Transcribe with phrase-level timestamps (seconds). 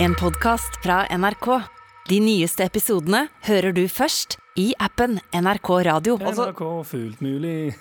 [0.00, 1.46] En podkast fra NRK.
[2.08, 6.16] De nyeste episodene hører du først i appen NRK Radio.
[6.22, 7.72] NRK fullt mulig.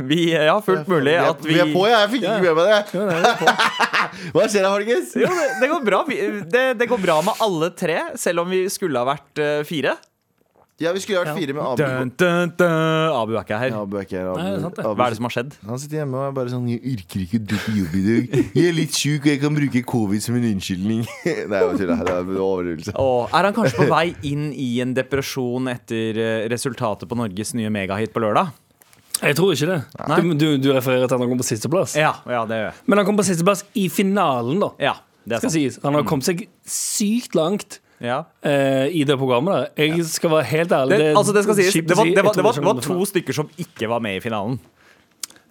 [0.00, 2.02] Vi ja, fullt mulig er, at vi vi er på, ja.
[2.04, 2.78] Jeg fikk ikke med meg det.
[2.96, 3.54] Ja, det på.
[4.36, 5.14] Hva skjer da, folkens?
[5.20, 6.02] Jo, det, det går bra.
[6.08, 6.20] Vi,
[6.56, 9.96] det, det går bra med alle tre, selv om vi skulle ha vært eh, fire.
[10.80, 11.80] Ja, Vi skulle ha vært fire med Abu.
[11.82, 12.70] Dun, dun, dun.
[13.12, 13.72] Abu er ikke her.
[13.74, 14.30] Ja, Abu er ikke her.
[14.30, 14.84] Abu, Nei, det er sant det.
[14.88, 15.56] Abu Hva er det som har skjedd?
[15.68, 18.38] Han sitter hjemme og er bare sånn Jeg yrker ikke å dra jobb i dag.
[18.56, 21.02] Jeg er litt sjuk, og jeg kan bruke covid som en unnskyldning.
[21.52, 22.00] Nei, jeg tuller.
[22.00, 22.94] Det er en overdrivelse.
[23.04, 27.52] Åh, er han kanskje på vei inn i en depresjon etter eh, resultatet på Norges
[27.60, 28.54] nye megahit på lørdag?
[29.20, 29.78] Jeg tror ikke det.
[30.24, 31.98] Du, du, du refererer til at han kom på sisteplass.
[32.00, 32.80] Ja, ja det gjør jeg.
[32.88, 34.72] Men han kom på sisteplass i finalen, da.
[34.80, 34.96] Ja,
[35.28, 35.58] det er Skal sant.
[35.60, 35.80] sies.
[35.84, 38.22] Han har kommet seg sykt langt Ja.
[38.46, 39.70] uh, i det programmet.
[39.76, 39.84] Da.
[39.84, 40.98] Jeg skal være helt ærlig.
[40.98, 43.36] Det, altså det skal sies, det var, det, var, det, var, det var to stykker
[43.36, 44.60] som ikke var med i finalen.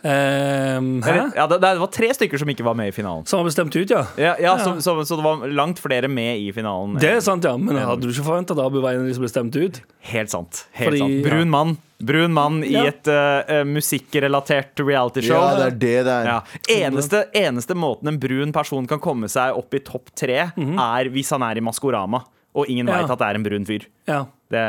[0.01, 3.25] Ehm, Eller, ja, det, det var tre stykker som ikke var med i finalen.
[3.27, 4.05] Som var bestemt ut, ja.
[4.15, 6.95] Ja, ja, Så, så, så det var langt flere med i finalen.
[7.01, 7.57] Det er sant, ja.
[7.59, 9.81] Men hadde du ikke forventa at Abu var en av de som ble stemt ut?
[10.13, 10.63] Helt sant.
[10.79, 11.19] Helt Fordi- sant.
[11.27, 11.75] Brun mann.
[11.99, 15.35] Brun mann i et uh, musikkrelatert realityshow.
[15.35, 16.29] Ja, det er det det er.
[16.31, 16.85] Ja.
[16.87, 21.35] Eneste, eneste måten en brun person kan komme seg opp i topp tre, er hvis
[21.35, 22.23] han er i Maskorama,
[22.59, 22.87] og ingen.
[22.91, 22.99] Ja.
[23.01, 23.85] veit at det er en brun fyr.
[24.09, 24.19] Ja.
[24.49, 24.63] Det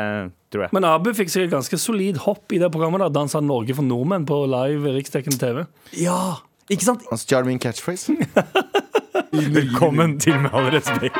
[0.53, 0.73] tror jeg.
[0.77, 3.73] Men Abu fikk seg et ganske solid hopp i det programmet da han sa Norge
[3.77, 5.63] for nordmenn på live riksdekkende TV.
[5.99, 6.37] Ja,
[6.69, 7.05] ikke sant?
[7.09, 8.13] Han stjal min catchphrase.
[9.57, 11.17] Velkommen til Med all respekt.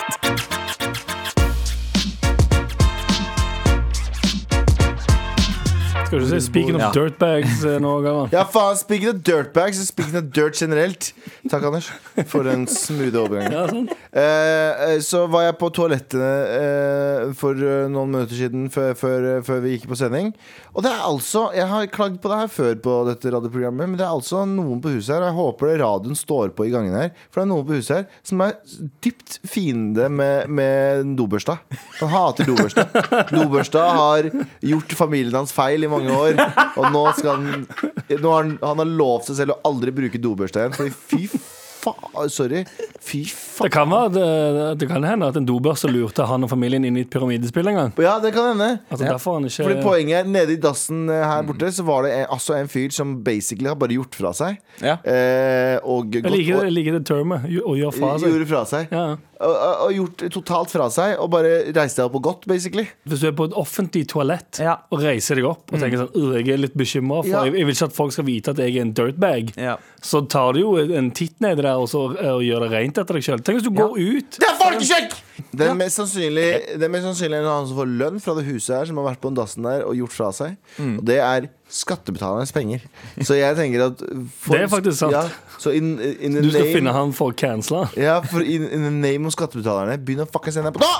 [6.06, 6.92] Skal du si 'speaking of Ja.
[6.92, 8.30] dirtbags' eh, nå, Gavan?
[8.34, 8.76] Ja, faen.
[8.78, 11.14] Speaking of dirtbags, og speaking of dirt generelt.
[11.50, 11.92] Takk, Anders,
[12.28, 13.52] for den smoothe overgangen.
[13.54, 13.88] Ja, sånn.
[14.12, 19.62] Eh, så var jeg på toalettet eh, for eh, noen minutter siden før, før, før
[19.64, 20.34] vi gikk på sending.
[20.74, 24.00] Og det er altså Jeg har klagd på det her før på dette radioprogrammet, men
[24.00, 26.74] det er altså noen på huset her, og jeg håper det radioen står på i
[26.74, 28.58] gangen her, for det er noen på huset her som er
[29.06, 31.56] dypt fiende med, med dobørsta.
[32.02, 32.88] Han hater dobørsta.
[33.32, 34.28] Dobørsta har
[34.74, 36.36] gjort familien hans feil i mange år,
[36.76, 37.66] og nå skal han
[38.12, 41.42] nå har han, han har lovt seg selv å aldri bruke dobørsta igjen, fordi fy
[41.82, 42.64] faen Sorry.
[43.02, 43.68] Fy faen.
[43.68, 47.00] Det kan, være, det, det kan hende at en dobørse lurte han og familien inn
[47.00, 47.94] i et pyramidespill en gang.
[48.02, 48.70] Ja, det kan hende.
[48.90, 49.18] Altså, ja.
[49.18, 52.26] han ikke Fordi poenget er, Nede i dassen eh, her borte Så var det en,
[52.38, 54.62] altså en fyr som basically har bare gjort fra seg.
[54.82, 54.98] Ja.
[55.04, 57.50] Eh, og Jeg liker, jeg liker det termet.
[57.62, 58.32] Å gjøre fra seg.
[58.32, 58.96] gjorde fra seg.
[58.96, 59.06] Ja.
[59.42, 62.86] Og, og, gjort totalt fra seg, og bare reiste deg opp og gått, basically.
[63.10, 64.76] Hvis du er på et offentlig toalett Ja.
[64.94, 67.44] og reiser deg opp og tenker sånn «Øh, Jeg er litt bekymra, for Ja.
[67.46, 69.54] jeg, jeg vil ikke at folk skal vite at jeg er en dirtbag.
[69.58, 69.78] Ja.
[70.02, 72.98] Så tar du jo en titt nedi der og, så, eh, og gjør det rent
[73.02, 73.42] etter deg sjøl.
[73.46, 74.38] Tenk hvis du går ut.
[74.42, 75.16] Det er folkesjekk!
[75.52, 76.44] Det er mest sannsynlig
[76.80, 79.08] Det er mest sannsynlig en annen som får lønn fra det huset her, som har
[79.10, 80.54] vært på den dassen der og gjort fra seg.
[80.78, 80.94] Mm.
[81.02, 82.86] Og det er skattebetalernes penger.
[83.26, 84.04] Så jeg tenker at
[84.40, 85.12] for- Det er faktisk sant.
[85.18, 85.26] Ja,
[85.60, 87.88] så in, in Du skal name- finne han for å cancele.
[88.00, 90.94] Ja, for in, in the name of skattebetalerne, begynn å fucke sende på nå!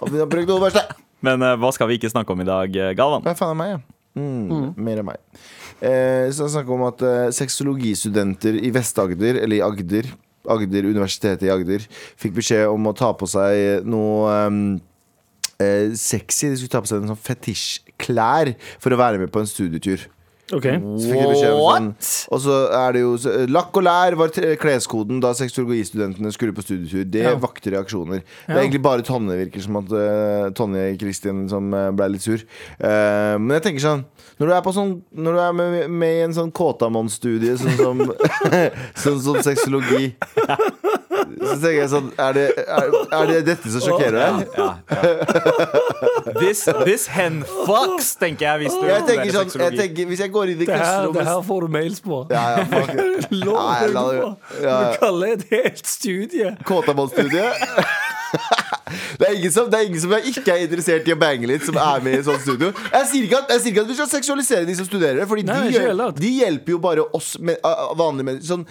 [0.00, 0.86] Og begynn å bruke det verste.
[1.26, 3.22] Men uh, hva skal vi ikke snakke om i dag, eh, Galvan?
[3.24, 3.78] Hva faen er meg, ja?
[4.16, 5.20] Mm, Mer enn meg.
[5.84, 10.08] Eh, så snakker om at eh, sexologistudenter i Vest-Agder, eller i Agder,
[10.48, 11.84] Agder, Universitetet i Agder,
[12.16, 14.60] fikk beskjed om å ta på seg noe ehm,
[15.60, 16.48] eh, sexy.
[16.48, 20.06] De skulle ta på seg en sånn fetisjklær for å være med på en studietur.
[20.54, 21.86] Ok Så fikk jeg beskjed om sånn,
[22.30, 24.28] og så er det jo så- Lakk og lær var
[24.62, 27.02] kleskoden da sexologistudentene skulle på studietur.
[27.10, 27.34] Det Ja.
[27.34, 28.22] vakte reaksjoner.
[28.46, 32.22] Det er egentlig bare Tonje virker som at uh, Tonje Kristin som uh, ble litt
[32.22, 32.38] sur.
[32.78, 34.04] Uh, men jeg tenker sånn
[34.38, 37.76] Når du er, på sånn, når du er med, med i en sånn Kåtamon-studie sånn
[37.80, 38.02] som,
[39.02, 40.14] sånn som sexologi
[41.40, 44.56] Så tenker jeg sånn Er det, er, er det dette som sjokkerer deg?
[44.56, 46.36] Ja, ja.
[46.40, 48.66] This, this hen fucks, tenker jeg.
[48.66, 51.42] Hvis du Jeg tenker sånn jeg tenker, Hvis jeg går inn i klasserommet det her
[51.46, 52.22] får du mails på.
[52.30, 52.94] ja, ja, fuck.
[53.46, 54.92] Lov Ja, det-.
[54.92, 56.54] Du kaller et helt studie.
[56.66, 57.52] Kåtamon-studiet.
[59.16, 61.48] Det er, ingen som, det er ingen som er ikke er interessert i å bange
[61.48, 62.70] litt, som er med i sånt studio.
[62.92, 65.46] Jeg sier ikke at, jeg sier ikke at vi skal seksualisere de som studerer, Fordi
[65.48, 67.60] Nei, de, gjør- de hjelper jo bare oss med,
[67.98, 68.48] vanlige mennesker.
[68.52, 68.66] Sånn,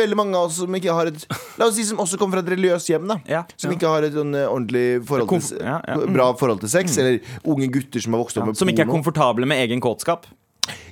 [0.00, 1.26] veldig mange av oss som ikke har et
[1.60, 3.18] La oss si som også kommer fra et religiøst hjem, da.
[3.28, 3.44] Ja.
[3.60, 5.98] Som ikke har et sånn uh, ordentlig forhold til, ja, ja.
[6.16, 6.96] bra forhold til sex.
[7.00, 10.26] Eller unge gutter som har vokst opp med Som ikke er komfortable med egen kåtskap.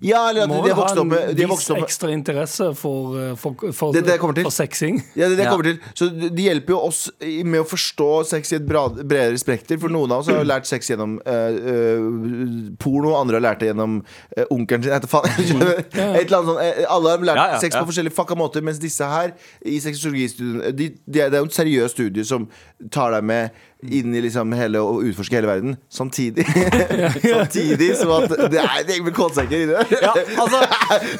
[0.04, 2.10] Ja, eller at Må de har ha vokst opp en med, de vokst opp ekstra
[2.14, 4.46] interesse for, eh, for, for, Det er det til.
[4.46, 5.00] for sexing.
[5.14, 5.50] Ja, det, det Ja.
[5.50, 5.78] kommer til.
[5.94, 9.78] Så de hjelper jo oss med å forstå sex i et bredere spekter.
[9.80, 13.60] For noen av oss har jo lært sex gjennom uh, eh, porno, andre har lært
[13.60, 14.94] det gjennom uh, onkelen sin.
[14.98, 15.28] Da faen.
[15.38, 16.84] Et eller annet sånt.
[16.88, 17.82] Alle har lært Ja, ja, sex ja.
[17.82, 19.34] på forskjellige fucka måter, mens disse her
[19.66, 22.48] i sexologistudiene de, de, Det er jo et seriøst studie som
[22.94, 25.76] tar deg med inn i liksom hele og utforske hele verden.
[25.92, 26.42] Samtidig
[27.22, 29.92] Samtidig som at det er det med kålsekker inni der.
[30.08, 30.58] Ja, altså,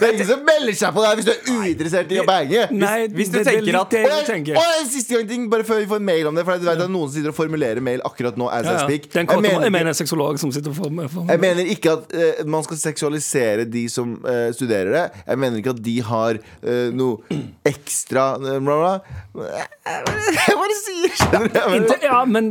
[0.00, 2.25] Det er ingen som melder seg på det her hvis du er uinteressert i å
[2.26, 2.64] bange.
[2.75, 4.58] Nei, hvis du det, er tenker at- det Og jeg tenker.
[4.58, 6.44] og en siste gang ting, bare før vi får en mail om det.
[6.49, 8.49] For du vet at noen sitter og formulerer mail akkurat nå.
[8.50, 8.88] As Ja, ja.
[8.88, 11.10] en Jeg mener jeg mener en sexolog som sitter for meg.
[11.14, 15.05] For Jeg mener ikke at uh, man skal seksualisere de som uh, studerer det.
[15.28, 19.49] Jeg mener ikke at de har uh, noe ekstra uh, bla, bla.
[19.87, 21.94] Jeg bare sier skjønner du?
[22.08, 22.47] Ja, men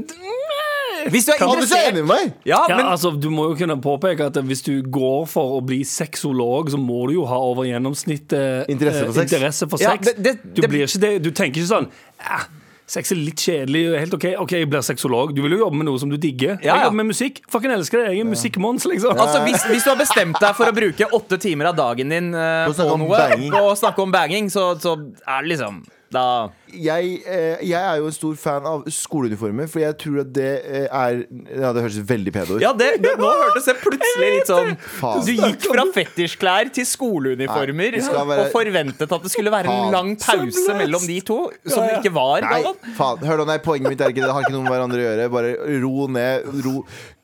[1.08, 2.32] hvis du er Alle er interessert enig med meg!
[2.50, 5.64] ja, ja, men, altså, Du må jo kunne påpeke at hvis du går for å
[5.66, 9.32] bli sexolog, så må du jo ha over gjennomsnittet Interesse for eh, sex.
[9.34, 10.06] interesse for Ja, sex.
[10.12, 11.90] det- det- du, det- blir ikke det, du tenker ikke sånn
[12.20, 12.48] eh,
[12.90, 14.00] Sex er litt kjedelig.
[14.00, 15.34] Helt OK, ok, jeg blir sexolog.
[15.36, 16.54] Du vil jo jobbe med noe som du digger.
[16.64, 16.76] Ja, ja.
[16.78, 17.42] Jeg jobber med musikk.
[17.52, 18.14] Fucking elsker det.
[18.16, 19.12] Jeg er musikkmons, liksom.
[19.20, 22.30] Altså, hvis, hvis du har bestemt deg for å bruke åtte timer av dagen din
[22.34, 23.52] eh, På å snakke om noe, banging.
[23.60, 24.94] og snakke om banging, så, så
[25.28, 25.82] er det liksom
[26.14, 26.24] Da
[26.72, 30.48] Jeg, eh, jeg er jo en stor fan av skoleuniformer, for jeg tror at det
[30.64, 31.18] eh, er
[31.52, 32.64] Ja, det høres veldig pedo ut.
[32.64, 35.26] Ja, det, det, nå hørtes det plutselig litt sånn Faen.
[35.28, 39.92] Du gikk fra fetisjklær til skoleuniformer Nei, være- og forventet at det skulle være en
[39.96, 42.46] lang pause mellom de to, som det ikke var.
[42.48, 42.62] Nei,
[42.98, 44.30] faen, hør nå, nei, poenget mitt er ikke det.
[44.30, 45.30] Det har ikke noe med hverandre å gjøre.
[45.34, 46.48] Bare ro ned.
[46.66, 46.76] Ro.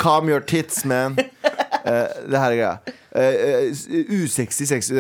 [0.01, 1.15] Calm your tits, man.
[1.85, 2.77] Eh, det her er greia.
[3.15, 3.33] Eh,
[3.69, 4.91] eh, usexy, sex,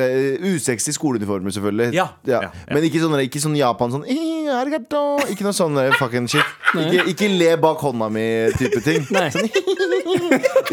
[0.43, 1.93] usexy skoleuniformer, selvfølgelig.
[1.93, 2.07] Ja.
[2.27, 2.49] Ja, ja.
[2.67, 6.51] Men ikke sånn, ikke sånn Japan sånn Ikke noe sånn fucking shit.
[6.75, 9.07] Ikke, ikke le bak hånda mi-type ting.
[9.15, 9.29] Nei.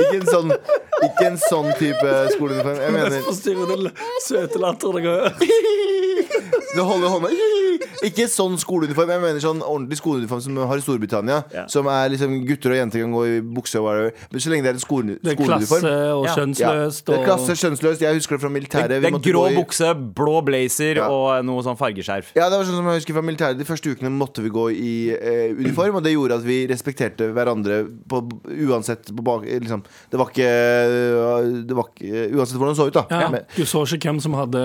[0.00, 2.80] Ikke en sånn Ikke en sånn type skoleuniform.
[2.82, 3.90] Jeg mener den
[4.26, 6.18] søte latteren jeg.
[6.76, 7.28] Du holder hånda
[8.06, 9.10] Ikke sånn skoleuniform.
[9.12, 11.38] Jeg mener sånn ordentlig skoleuniform som vi har i Storbritannia.
[11.52, 11.64] Ja.
[11.68, 14.12] Som er liksom gutter og jenter kan gå i bukse og whatever.
[14.30, 17.02] Men så lenge det er en skole, Det er skoleuniform klasse og kjønnsløst.
[17.02, 17.10] ja.
[17.10, 18.04] Det er og- klasse, kjønnsløst.
[18.06, 18.88] Jeg husker det fra Det, militæret.
[18.94, 19.90] det Vi er grå i- bukse,
[20.20, 21.08] blå blazer Ja.
[21.10, 22.30] og noe sånn fargeskjerf.
[22.36, 24.64] Ja, det var sånn som jeg husker fra militæret De første ukene måtte vi gå
[24.70, 28.22] i eh, uniform, og det gjorde at vi respekterte hverandre på,
[28.70, 29.82] uansett på bak, liksom.
[30.10, 30.50] Det var ikke
[31.66, 33.04] Det var ikke Uansett hvordan det så ut, da.
[33.10, 34.60] Ja, Men- du så ikke hvem som hadde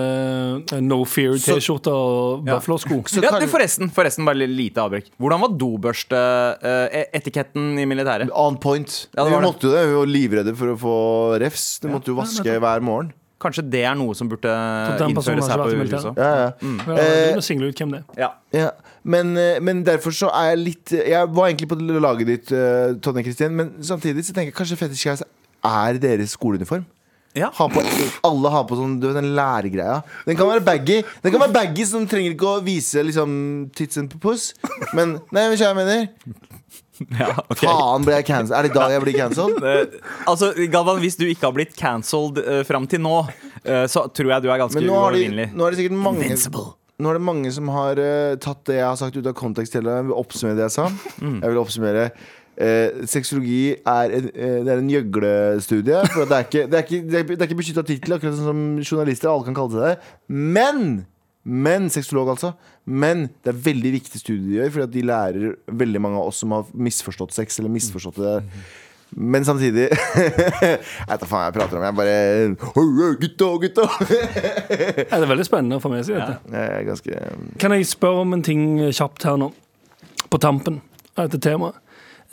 [0.72, 2.54] eh, No Fear-T-skjorte og Ja.
[2.58, 3.02] Buffalo-sko.
[3.22, 5.04] Ja, kan- det, forresten, forresten, bare lite avbrekk.
[5.20, 8.28] Hvordan var dobørsteetiketten i militæret?
[8.34, 9.06] On point.
[9.16, 9.48] Ja, det vi var det.
[9.50, 9.86] måtte jo det.
[9.88, 10.94] Vi var livredde for å få
[11.42, 11.78] refs.
[11.80, 13.12] Du måtte jo vaske hver morgen.
[13.38, 16.12] Kanskje det er noe som burde innføres her på vært Ja.
[16.16, 16.50] Ja, ja.
[16.86, 18.04] Ja, Eh, du single ut hvem det er.
[18.16, 18.30] Ja.
[18.52, 18.70] Ja,
[19.04, 22.94] men, eh, men derfor så er jeg litt Jeg var egentlig på laget ditt, eh,
[22.94, 25.22] Tonje Kristin, men samtidig så tenker jeg kanskje Fetish Guys
[25.64, 26.84] er deres skoleuniform.
[27.36, 27.50] Ja.
[27.52, 27.82] Ha på,
[28.24, 30.00] alle har på sånn du vet, den læregreia.
[30.24, 33.30] Den kan være baggy, Den kan være baggy så den trenger ikke å vise liksom
[33.76, 34.50] titsen på puss.
[34.96, 36.08] Men nei, vet du hva jeg mener?
[37.12, 37.66] Ja, okay.
[37.66, 38.56] Faen, ble jeg cancelled?
[38.56, 39.60] Er det i dag jeg blir cancelled?
[39.66, 40.00] Eh,
[40.30, 44.30] altså, Galvan, hvis du ikke har blitt cancelled uh, fram til nå, uh, så tror
[44.32, 45.50] jeg du er ganske uovervinnelig.
[45.52, 46.70] nå er det sikkert mange Invincible.
[46.96, 49.74] Nå er det mange som har uh, tatt det jeg har sagt ut av kontekst.
[49.76, 50.86] Til, jeg vil oppsummere det jeg sa.
[51.20, 51.38] Mm.
[51.42, 52.06] Jeg vil oppsummere
[52.56, 56.00] eh, Sexologi er en, eh, det er en gjøglestudie.
[56.14, 58.64] For det er ikke, det er ikke, det er, ikke beskytta tittel, akkurat sånn som
[58.84, 59.32] journalister.
[59.32, 60.16] Alle kan kalle seg det.
[60.32, 61.04] Men
[61.46, 62.56] men sexolog, altså.
[62.90, 66.40] Men det er veldig viktig studie de gjør, fordi de lærer veldig mange av oss
[66.42, 68.34] som har misforstått sex, eller misforstått det.
[69.14, 71.84] Men samtidig Jeg vet da faen jeg prater om.
[71.86, 72.16] Jeg bare
[72.74, 73.86] «Oi, oi, Gutta, gutta!
[75.06, 76.40] Ja, det er veldig spennende for meg å si dette.
[76.50, 77.20] Jeg er ganske
[77.62, 79.52] Kan jeg spørre om en ting kjapt her nå?
[80.26, 80.80] På tampen
[81.14, 81.78] av dette temaet.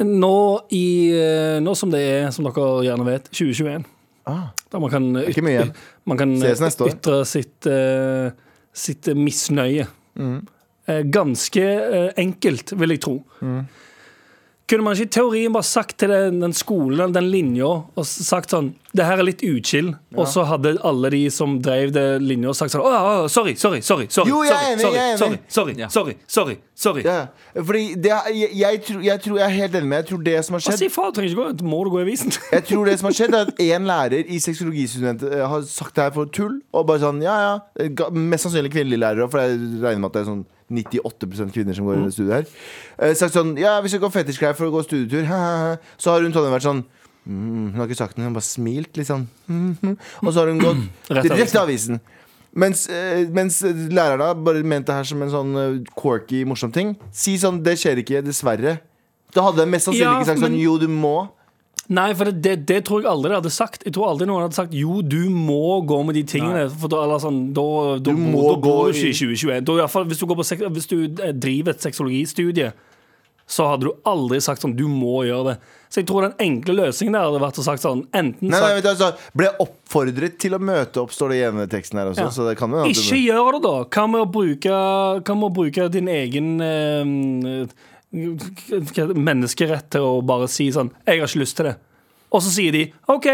[0.01, 0.37] Nå,
[0.73, 3.83] i, eh, nå som det er, som dere gjerne vet, 2021
[4.29, 4.47] ah.
[4.71, 5.73] Der man kan, ikke mye igjen.
[6.09, 8.31] man kan ytre sitt, eh,
[8.73, 9.85] sitt misnøye.
[10.17, 10.39] Mm.
[10.89, 11.65] Eh, ganske
[12.17, 13.19] enkelt, vil jeg tro.
[13.41, 13.61] Mm.
[14.71, 18.53] Kunne man ikke i teorien bare sagt til den, den skolen, den linja, og sagt
[18.53, 19.89] sånn Det her er litt uchill.
[20.15, 24.05] Og så hadde alle de som drev det linja, sagt sånn å, sorry, sorry, sorry.
[24.13, 25.51] sorry Jo, jeg er sorry, enig, sorry, jeg er sorry, enig.
[25.57, 25.89] sorry, Ja.
[25.91, 26.55] sorry, sorry,
[26.85, 27.03] sorry.
[27.03, 27.17] Ja,
[27.59, 30.37] fordi det, jeg, jeg, tror, jeg tror jeg er helt enig med Jeg tror det
[30.47, 32.31] som har skjedd si sier du trenger ikke gå, må du gå i avisen?
[32.55, 35.95] Jeg tror det som har skjedd er at En lærer i sexologistudenter eh, har sagt
[35.99, 36.61] det her for tull.
[36.71, 40.23] Og bare sånn, ja ja Mest sannsynlig kvinnelige lærere, for jeg regner med at det
[40.23, 42.45] er sånn 98% kvinner som går i det studiet her.
[42.99, 45.25] Eh, sagt sånn Ja, vi skal gå fetishklær for å gå studietur.
[45.29, 45.77] Ha, ha, ha.
[45.97, 46.83] Så har hun Tonje vært sånn
[47.27, 49.27] mm, Hun har ikke sagt noe, hun har bare smilt litt sånn.
[49.47, 49.97] mhm.
[50.23, 50.83] Og så har hun gått
[51.23, 51.99] direkte til avisen.
[52.55, 56.95] Mens, eh, mens lærerne bare mente det her som en sånn eh, quirky, morsom ting.
[57.11, 58.79] Si sånn Det skjer ikke, dessverre.
[59.33, 61.15] Da hadde jeg mest sannsynlig Ja, ikke sagt sånn men- Jo, du må.
[61.91, 63.83] Nei, for det, det, det tror jeg aldri de hadde sagt.
[63.83, 66.63] Jeg tror aldri noen hadde sagt jo, du må gå med de tingene.
[66.71, 67.65] For da, eller sånn, da,
[67.99, 69.67] da, Du må da går gå du ikke i i- 2021.
[69.67, 70.47] Da, i fall, hvis, du går på,
[70.79, 72.71] hvis du eh, driver et sexologistudie,
[73.53, 75.55] så hadde du aldri sagt sånn du må gjøre det.
[75.91, 78.61] Så jeg tror den enkle løsningen der hadde vært å sagt sånn enten Nei, nei,
[78.63, 81.99] sagt vet du, altså, ble oppfordret til å møte opp, står det igjen i teksten
[81.99, 82.23] her også.
[82.23, 82.31] Ja.
[82.33, 83.73] Så det kan jo Ikke gjør det, da!
[83.91, 84.77] Hva med å bruke,
[85.19, 87.67] hva med å bruke din egen eh,
[88.13, 91.77] menneskerett til å bare si sånn 'Jeg har ikke lyst til det'.
[92.31, 93.27] Og så sier de 'OK,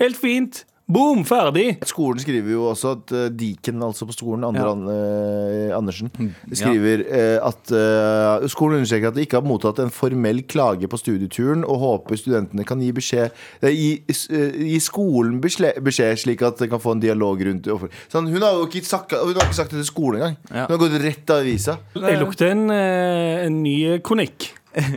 [0.00, 0.64] helt fint'.
[0.88, 1.74] Boom, ferdig!
[1.84, 4.70] Skolen skriver jo også at uh, Diken, altså på skolen, Andre Ja.
[4.72, 6.08] An- eh, Andersen,
[6.56, 10.96] skriver uh, at uh, skolen understreker at de ikke har mottatt en formell klage på
[10.96, 13.28] studieturen, og håper studentene kan gi beskjed
[13.60, 13.90] eh, gi,
[14.32, 15.76] eh, gi skolen beskjed,
[16.24, 17.68] slik at de kan få en dialog rundt.
[18.08, 20.40] Sånn, hun har jo ikke sagt, hun har ikke sagt det til skolen engang.
[20.48, 20.64] Ja.
[20.70, 21.76] Hun har gått rett av avisa.
[22.00, 24.54] Jeg lukter en, eh, en ny kronikk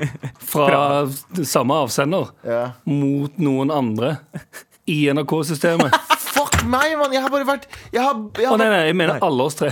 [0.56, 1.04] fra
[1.44, 2.64] samme avsender Ja.
[2.88, 4.16] mot noen andre
[4.90, 5.94] i NRK-systemet.
[6.32, 7.12] Fuck meg, mann!
[7.14, 9.70] Jeg har bare vært Jeg har, jeg Å nei, nei, jeg mener alle oss tre.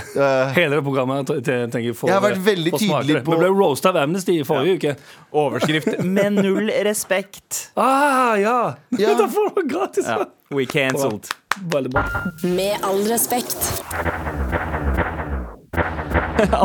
[0.57, 1.29] Hele det programmet.
[1.31, 1.39] her,
[1.71, 4.75] tenker jeg, Jeg har vært veldig tydelig på- Vi ble roasta av Amnesty i forrige
[4.75, 4.95] uke.
[5.31, 7.69] Overskrift 'Med null respekt'.
[7.79, 8.57] Ah, ja!
[8.97, 9.15] Ja.
[9.21, 10.05] da får du gratis.
[10.09, 10.25] Ja.
[10.51, 11.29] We cancelled.
[11.63, 12.03] Veldig bra.
[12.43, 13.57] Med all respekt.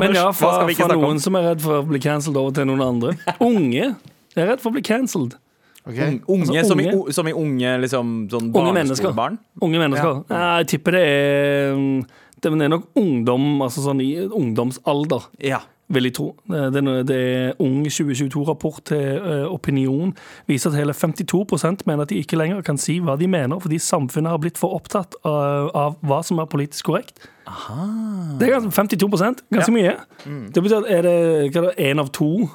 [0.00, 2.00] Men ja, hva fra, skal vi ikke fra noen som er redd for å bli
[2.02, 3.14] cancelled over til noen andre.
[3.42, 3.94] Unge
[4.34, 5.34] er redd for å bli cancelled.
[5.84, 5.98] Ok.
[6.32, 9.12] Unge, Altså, som, i, unge- som i unge liksom, sånn Unge mennesker.
[9.60, 10.22] Unge mennesker.
[10.32, 12.06] Ja, jeg tipper det er mm,
[12.40, 15.28] Det er nok ungdom, altså sånn i ungdomsalder.
[15.44, 15.60] Ja.
[15.92, 16.30] vil jeg tro.
[16.48, 20.14] Det er, det er Ung 2022-rapport til eh, Opinion
[20.48, 23.76] viser at hele 52% mener at de ikke lenger kan si hva de mener, fordi
[23.78, 27.28] samfunnet har blitt for opptatt av, av hva som er politisk korrekt.
[28.40, 29.08] Det er ganske, 52
[29.52, 29.94] ganske mye.
[30.24, 32.48] Det betyr at er det én av to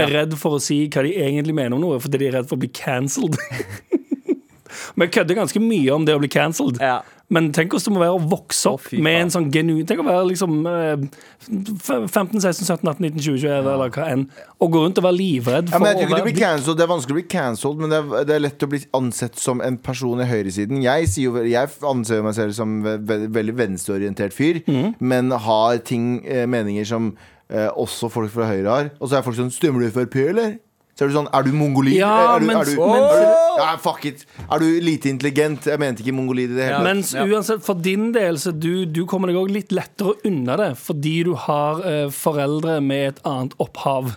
[0.00, 2.48] er redd for å si hva de egentlig mener om noe, fordi de er redd
[2.50, 3.36] for å bli cancelled.
[4.96, 6.80] Vi kødder ganske mye om det å bli cancelled.
[6.82, 7.00] Ja.
[7.32, 10.02] Men tenk hvordan det må være å vokse opp oh, med en sånn genuin Tenk
[10.02, 11.04] å være liksom eh,
[11.48, 14.26] 15, 16, 17, 18, 19, 20, 21 eller hva enn.
[14.60, 16.80] Og gå rundt og være livredd Ja, men jeg tror å ikke du blir cancelled
[16.80, 19.40] Det er vanskelig å bli cancelled, men det er, det er lett å bli ansett
[19.40, 20.82] som en person i høyresiden.
[20.84, 22.98] Jeg, sier jo, jeg anser jo meg selv som ve
[23.32, 24.98] veldig venstreorientert fyr, mm.
[25.00, 27.14] men har ting, eh, meninger som
[27.52, 28.90] eh, også folk fra Høyre har.
[29.00, 30.56] Og så er folk sånn Stemmer du Frp, eller?
[30.92, 31.94] Så er du sånn Er du mongolid?
[31.96, 34.26] Ja, er du, mens- er du, mens- er du, ja, fuck it.
[34.50, 35.64] Er du lite intelligent?
[35.70, 36.84] Jeg mente ikke mongolid i det hele tatt.
[36.84, 37.24] Mens Ja.
[37.24, 41.14] uansett, for din del, så du, du kommer deg òg litt lettere unna det, fordi
[41.24, 44.16] du har eh, foreldre med et annet opphav.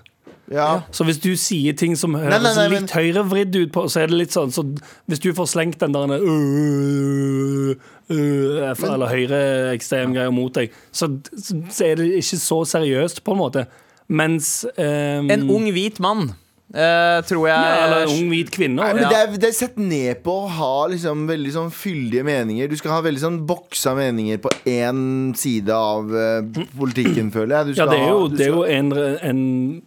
[0.52, 0.82] Ja.
[0.94, 4.04] Så hvis du sier ting som høres nei, nei, nei, litt høyrevridd ut på, så
[4.04, 4.62] er det litt sånn Så
[5.10, 7.72] hvis du får slengt den der øh, øh,
[8.14, 13.34] øh, Eller høyreekstrem greia mot deg, så, så, så er det ikke så seriøst, på
[13.34, 13.66] en måte.
[14.06, 16.36] Mens um, En ung hvit mann,
[16.74, 18.80] eh, tror jeg ja, Eller ung hvit kvinne.
[18.82, 19.10] Nei, men ja.
[19.12, 22.70] det, er, det er sett ned på å ha liksom veldig sånn fyldige meninger.
[22.72, 27.76] Du skal ha veldig sånn boksa meninger på én side av uh, politikken, føler jeg.
[27.76, 29.44] Du Ja, det er jo, ha, det er skal- jo en, en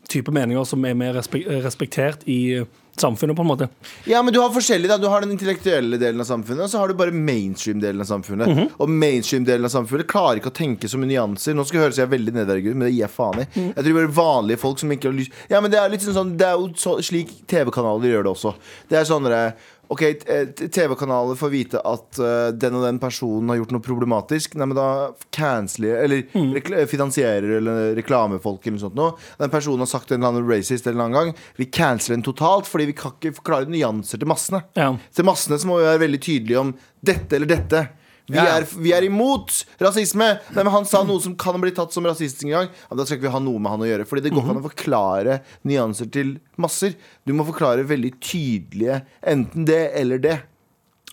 [0.09, 2.63] type meninger som er mer respek respektert i
[3.01, 3.69] samfunnet, på en måte.
[4.09, 6.83] Ja, men du har forskjellig da Du har den intellektuelle delen av samfunnet, og så
[6.83, 8.49] har du bare mainstream-delen av samfunnet.
[8.49, 8.69] Mhm.
[8.79, 11.55] Og mainstream-delen av samfunnet klarer ikke å tenke så mye nyanser.
[11.55, 13.49] Nå skal jeg høres jeg er veldig nedverdigende ut, men det gir jeg faen i.
[13.55, 13.73] Mm.
[13.75, 16.15] Jeg tror bare vanlige folk som ikke har lyst Ja, men det er litt sånn,
[16.15, 18.55] sånn Det er jo så, slik TV-kanaler gjør det også.
[18.89, 19.55] Det er sånn derre
[19.89, 24.59] Ok, eh, TV-kanaler får vite at uh, den og den personen har gjort noe problematisk.
[24.61, 24.89] Nei, men da
[25.35, 26.51] canceler Eller mm.
[26.59, 29.15] rekl- finansierer eller reklamefolk eller noe sånt noe.
[29.41, 31.47] Den personen har sagt en eller annen racist en eller annen gang.
[31.57, 34.61] Vi canceler den totalt fordi vi kan ikke forklare nyanser til massene.
[34.77, 34.91] Ja.
[35.17, 37.87] Til massene så må vi være veldig tydelige om dette eller dette.
[38.29, 40.27] Vi, er, vi er imot rasisme!
[40.53, 42.69] Nei, men Han sa noe som kan bli tatt som rasistisk en gang.
[42.91, 44.05] Ja, da skal ikke vi ha noe med han å gjøre.
[44.11, 46.93] Fordi det går ikke an å forklare nyanser til masser.
[47.25, 50.37] Du må forklare veldig tydelige enten det eller det.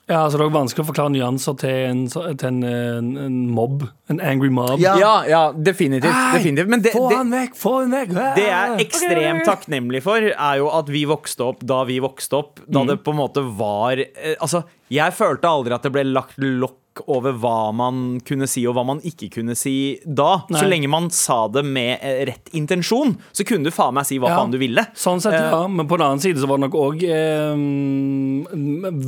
[0.05, 3.87] Ja, altså Det er vanskelig å forklare nyanser til en, til en, en, en mobb.
[4.13, 4.75] En angry mob.
[4.77, 4.93] Ja.
[5.01, 6.13] Ja, ja, definitivt.
[6.35, 6.69] definitivt.
[6.69, 7.55] Men det, Få det, han vekk!
[7.57, 8.13] Få han vekk!
[8.37, 12.37] det jeg er ekstremt takknemlig for, er jo at vi vokste opp da vi vokste
[12.43, 12.61] opp.
[12.67, 12.91] Da Mm.
[12.91, 14.61] det på en måte var eh, Altså,
[14.93, 18.83] jeg følte aldri at det ble lagt lokk over hva man kunne si og hva
[18.87, 20.41] man ikke kunne si da.
[20.49, 24.19] Så lenge man sa det med eh, rett intensjon, så kunne du faen meg si
[24.21, 24.37] hva Ja.
[24.39, 24.85] faen du ville.
[24.95, 25.67] Sånn sett, Eh, ja.
[25.67, 27.03] Men på den annen side så var det nok òg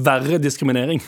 [0.06, 1.02] verre diskriminering.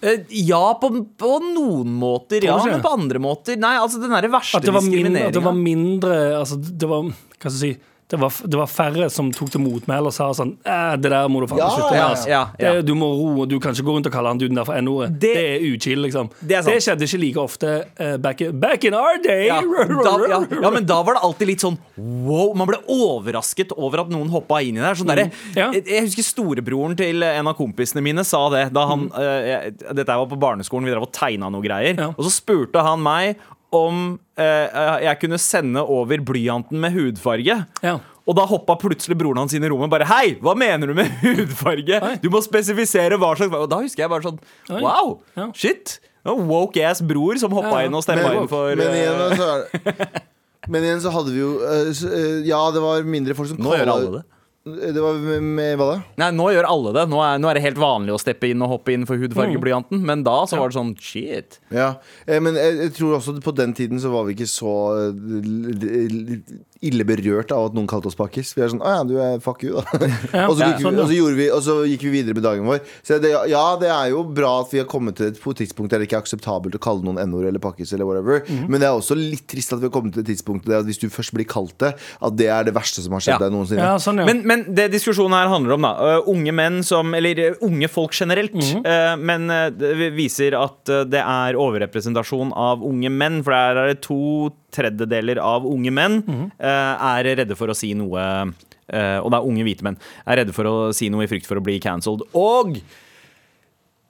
[0.00, 2.42] Eh, Ja, på, på noen måter.
[2.44, 6.18] Ja, men på andre måter Nei, altså den derre verste min, at det var mindre
[6.38, 7.80] altså, Det var Hva skal jeg si
[8.10, 11.28] det var, det var færre som tok til motmæle og sa sånn «Eh, Det der
[11.32, 11.98] må du faen Ja, slutte med.
[11.98, 12.72] ja, ja, ja.
[12.76, 14.74] Det, du må ro, du kan ikke gå rundt og kalle han duden der for
[14.76, 15.18] N-ordet.
[15.18, 16.28] Det, Det- er uchill, liksom.
[16.44, 16.76] Det sant.
[16.84, 19.46] skjedde ikke like ofte uh, back, in, back in our day.
[19.46, 20.12] Ja, da,
[20.60, 22.52] ja, men da var det alltid litt sånn wow.
[22.54, 24.92] Man ble overrasket over at noen hoppa inn i det.
[25.00, 25.72] Sånn derre- Mm.
[25.74, 28.72] Jeg, jeg husker storebroren til en av kompisene mine sa det.
[28.72, 29.12] Da han, Mm.
[29.16, 31.96] uh, jeg, dette var på barneskolen, vi drev og tegna noe greier.
[32.12, 33.36] Og så spurte han meg
[33.72, 37.56] om eh, jeg kunne sende over blyanten med hudfarge.
[37.84, 37.94] Ja.
[38.22, 41.08] Og da hoppa plutselig broren hans inn i rommet bare Hei, hva mener du med
[41.24, 41.98] hudfarge?
[41.98, 42.12] Oi.
[42.22, 44.36] Du må spesifisere hva slags Og da husker jeg bare sånn
[44.70, 44.78] Oi.
[44.84, 45.16] Wow!
[45.34, 45.48] Ja.
[45.58, 45.96] Shit!
[46.22, 47.88] Woke ass bror som hoppa Ja, ja.
[47.90, 50.22] inn og stemma inn for men, eh, igjen, så er,
[50.70, 53.74] men igjen så hadde vi jo eh, eh, Ja, det var mindre folk som Nå
[53.74, 54.22] gjør alle det.
[54.64, 55.94] Det var med, med hva da?
[56.22, 57.02] Nei, nå gjør alle det.
[57.10, 60.04] Nå er, nå er det helt vanlig å steppe inn og hoppe inn for hudfargeblyanten,
[60.06, 61.58] men da så var det sånn shit.
[61.74, 61.96] Ja,
[62.28, 64.74] eh, men jeg, jeg tror også på den tiden så var vi ikke så
[65.08, 66.52] eh,
[66.82, 68.52] ille berørt av at noen kalte oss pakkis.
[68.54, 69.98] Vi er sånn Å ja, du er fuck you, da.
[70.48, 71.04] og, så gikk vi, sånn, ja.
[71.04, 72.80] og, så vi, og så gikk vi videre med dagen vår.
[73.02, 76.02] Så det, ja, det er jo bra at vi har kommet til et tidspunkt der
[76.02, 78.42] det ikke er akseptabelt å kalle noen n-ord eller pakkis eller whatever.
[78.46, 78.66] Mm.
[78.70, 80.86] Men det er også litt trist at vi har kommet til et tidspunkt der at
[80.86, 83.40] hvis du først blir kalt det, at det er det verste som har skjedd Ja.
[83.46, 83.86] deg noensinne.
[83.86, 84.26] Ja, sånn, ja.
[84.28, 88.54] Men, men det diskusjonen her handler om, da Unge menn som Eller unge folk generelt.
[88.54, 93.42] øh, men øh, det viser at det er overrepresentasjon av unge menn.
[93.44, 97.92] For der er det to tredjedeler av unge menn øh, er redde for å si
[97.94, 98.52] noe
[98.92, 99.96] Og det er unge hvite menn.
[100.26, 102.26] Er redde for å si noe i frykt for å bli cancelled.
[102.36, 102.76] Og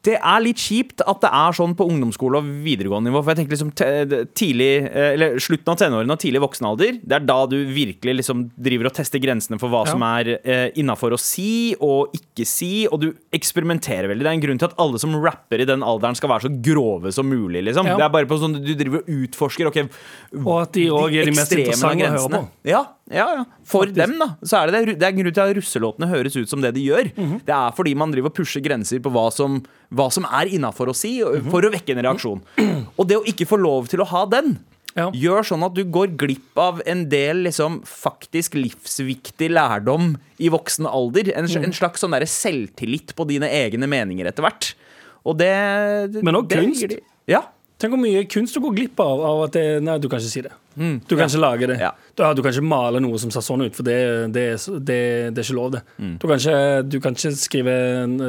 [0.03, 3.21] det er litt kjipt at det er sånn på ungdomsskole og videregående nivå.
[3.23, 3.71] For jeg tenker liksom
[4.35, 8.51] tidlig, eh, eller Slutten av tenårene og tidlig voksenalder, det er da du virkelig liksom
[8.59, 9.93] driver og tester grensene for hva Ja.
[9.93, 14.23] som er eh, innafor å si og ikke si, og du eksperimenterer veldig.
[14.27, 16.53] Det er en grunn til at alle som rapper i den alderen, skal være så
[16.63, 17.63] grove som mulig.
[17.65, 17.87] liksom.
[17.87, 17.97] Ja.
[17.97, 19.67] Det er bare på sånn Du driver og utforsker.
[19.71, 19.89] ok,
[20.45, 22.49] Og at de òg er de mest ekstreme interessante å høre på.
[22.65, 23.45] Ja, ja, ja.
[23.69, 24.29] For dem, da.
[24.43, 24.97] Så er det det.
[25.01, 27.13] Det er grunnen grunn til at russelåtene høres ut som det de gjør.
[27.15, 27.41] Mhm.
[27.47, 29.61] Det er fordi man driver og pusher grenser på hva som,
[29.93, 31.51] hva som er innafor å si, Mhm.
[31.51, 32.43] for å vekke en reaksjon.
[32.99, 34.59] Og det å ikke få lov til å ha den,
[34.95, 35.11] Ja.
[35.11, 40.85] gjør sånn at du går glipp av en del liksom, faktisk livsviktig lærdom i voksen
[40.85, 41.33] alder.
[41.35, 41.65] En, mm.
[41.65, 44.75] en slags sånn selvtillit på dine egne meninger etter hvert.
[45.25, 46.89] Og det Men også kunst.
[46.89, 47.43] Det, Ja.
[47.83, 50.31] Tenk hvor mye kunst du går glipp av av at det, Nei, du kan ikke
[50.31, 50.53] si det.
[50.79, 51.77] Du kan ikke lage det.
[51.83, 51.89] Ja.
[52.15, 53.97] Du, du kan ikke male noe som ser sånn ut, for det,
[54.33, 54.45] det,
[54.87, 54.99] det,
[55.35, 55.81] det er ikke lov, det.
[55.99, 56.13] Mm.
[56.23, 56.61] Du, kan ikke,
[56.93, 57.75] du kan ikke skrive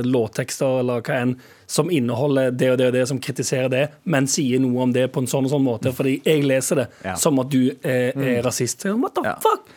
[0.10, 1.36] låttekster eller hva enn
[1.70, 5.06] som inneholder det og det og det, som kritiserer det, men sier noe om det
[5.14, 7.16] på en sånn og sånn måte, fordi jeg leser det Ja.
[7.16, 8.86] som at du er, er rasist.
[8.90, 9.38] What the Ja.
[9.46, 9.70] fuck?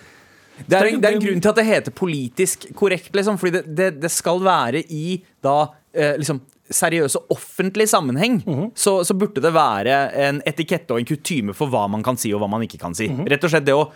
[0.56, 3.36] Det er, en, det er en grunn til at det heter politisk korrekt, liksom.
[3.36, 6.40] Fordi det, det, det skal være i da eh, liksom
[6.72, 8.40] seriøse offentlig sammenheng,
[8.74, 9.96] så, så burde det være
[10.26, 12.96] en etikette og en kutyme for hva man kan si og hva man ikke kan
[12.96, 13.06] si.
[13.06, 13.86] Rett og slett det å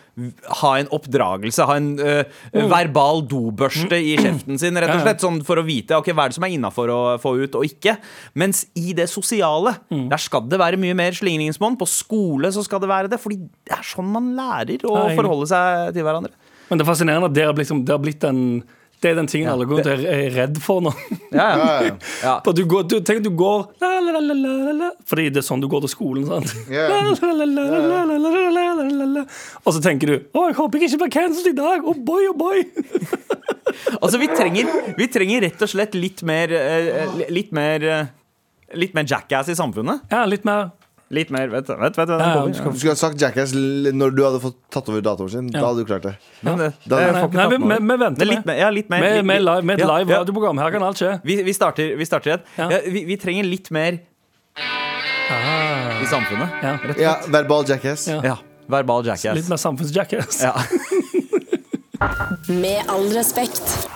[0.62, 5.40] ha en oppdragelse, ha en eh, verbal dobørste i kjeften sin, rett og slett, sånn
[5.46, 7.96] for å vite okay, hva er det som er innafor å få ut og ikke.
[8.38, 11.78] Mens i det sosiale, der skal det være mye mer slingringsmonn.
[11.80, 15.50] På skole så skal det være det, fordi det er sånn man lærer å forholde
[15.50, 16.34] seg til hverandre.
[16.70, 18.44] Men det er fascinerende at det har, blitt, det har blitt en
[19.00, 20.90] det er den tingen alle går er redd for nå.
[21.32, 21.92] Ja, ja.
[22.20, 22.32] ja.
[22.44, 25.68] Du, går, du, tenk at du går la, la, la, Fordi det er sånn du
[25.72, 26.26] går til skolen.
[26.28, 26.50] Sant?
[29.64, 31.86] Og så tenker du Å, jeg håper jeg ikke blir cancelled i dag!
[31.86, 32.64] Oh boy, oh boy!
[34.02, 36.52] altså, vi trenger, vi trenger, rett og slett litt mer
[37.30, 37.88] Litt mer
[38.78, 40.04] Litt mer jackass i samfunnet.
[40.12, 40.70] Ja, litt mer
[41.10, 42.78] Litt mer Vet du vet, vet, du Ja, du kommer?
[42.78, 45.48] Skulle ha sagt Jackass når du hadde fått tatt over datoen sin.
[45.50, 46.12] Da hadde du klart det.
[46.46, 49.66] Nei, nei, vi, vi, vi venter er litt mer, ja, litt mer med, med, live,
[49.66, 50.20] med et live ja.
[50.22, 50.62] radioprogram.
[50.62, 51.16] Her kan alt skje.
[51.26, 52.46] Vi, vi starter, vi starter et.
[52.54, 52.70] Ja.
[52.76, 53.98] Ja, vi, vi trenger litt mer
[55.30, 56.62] Ah, i samfunnet.
[56.62, 56.72] ja.
[56.82, 58.06] Rett og Ja, verbal Jackass.
[58.10, 58.22] Ja.
[58.24, 58.38] Ja.
[58.70, 59.48] Verbal Litt jackass.
[59.50, 60.42] mer samfunnsjackass.
[60.42, 60.54] Ja.
[62.62, 63.89] Med all respekt.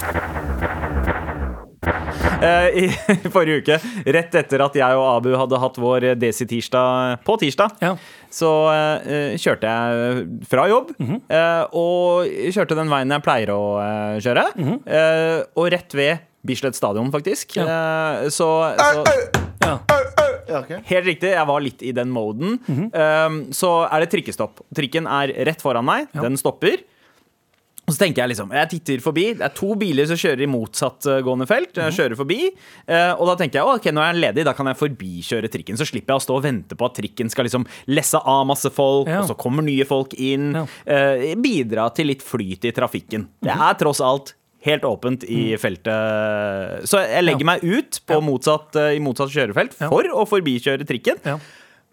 [2.45, 3.79] Eh, I forrige uke,
[4.17, 7.95] rett etter at jeg og Abu hadde hatt vår Desi-tirsdag på tirsdag, Ja.
[8.33, 10.93] så eh, kjørte jeg fra jobb.
[11.01, 11.21] Mhm.
[11.29, 14.47] eh, og kjørte den veien jeg pleier å eh, kjøre.
[14.87, 17.57] eh, og rett ved Bislett stadion, faktisk.
[17.57, 17.65] Ja.
[17.65, 19.05] Eh, så, så
[19.65, 19.79] Ja.
[20.45, 20.83] Ja, okay.
[20.91, 22.59] Helt riktig, jeg var litt i den moden.
[22.69, 22.91] Mhm.
[22.93, 24.61] um, så er det trikkestopp.
[24.77, 26.11] Trikken er rett foran meg.
[26.13, 26.83] Den stopper.
[27.87, 29.25] Og så tenker Jeg liksom, jeg titter forbi.
[29.37, 31.75] Det er to biler som kjører i motsattgående felt.
[31.77, 31.85] Mhm.
[31.91, 32.39] Jeg kjører forbi
[32.89, 35.77] eh, Og da tenker jeg ok, nå er jeg ledig, da kan jeg forbikjøre trikken.
[35.77, 38.71] Så slipper jeg å stå og vente på at trikken skal liksom lesse av masse
[38.73, 39.21] folk, Ja.
[39.21, 40.53] og så kommer nye folk inn.
[40.55, 40.65] Ja.
[40.87, 43.29] eh, bidra til litt flyt i trafikken.
[43.43, 43.61] Det Mhm.
[43.71, 44.33] er tross alt
[44.65, 46.89] helt åpent i feltet.
[46.89, 47.45] Så jeg legger Ja.
[47.53, 51.21] meg ut på motsatt, eh, i motsatt kjørefelt for å forbikjøre trikken.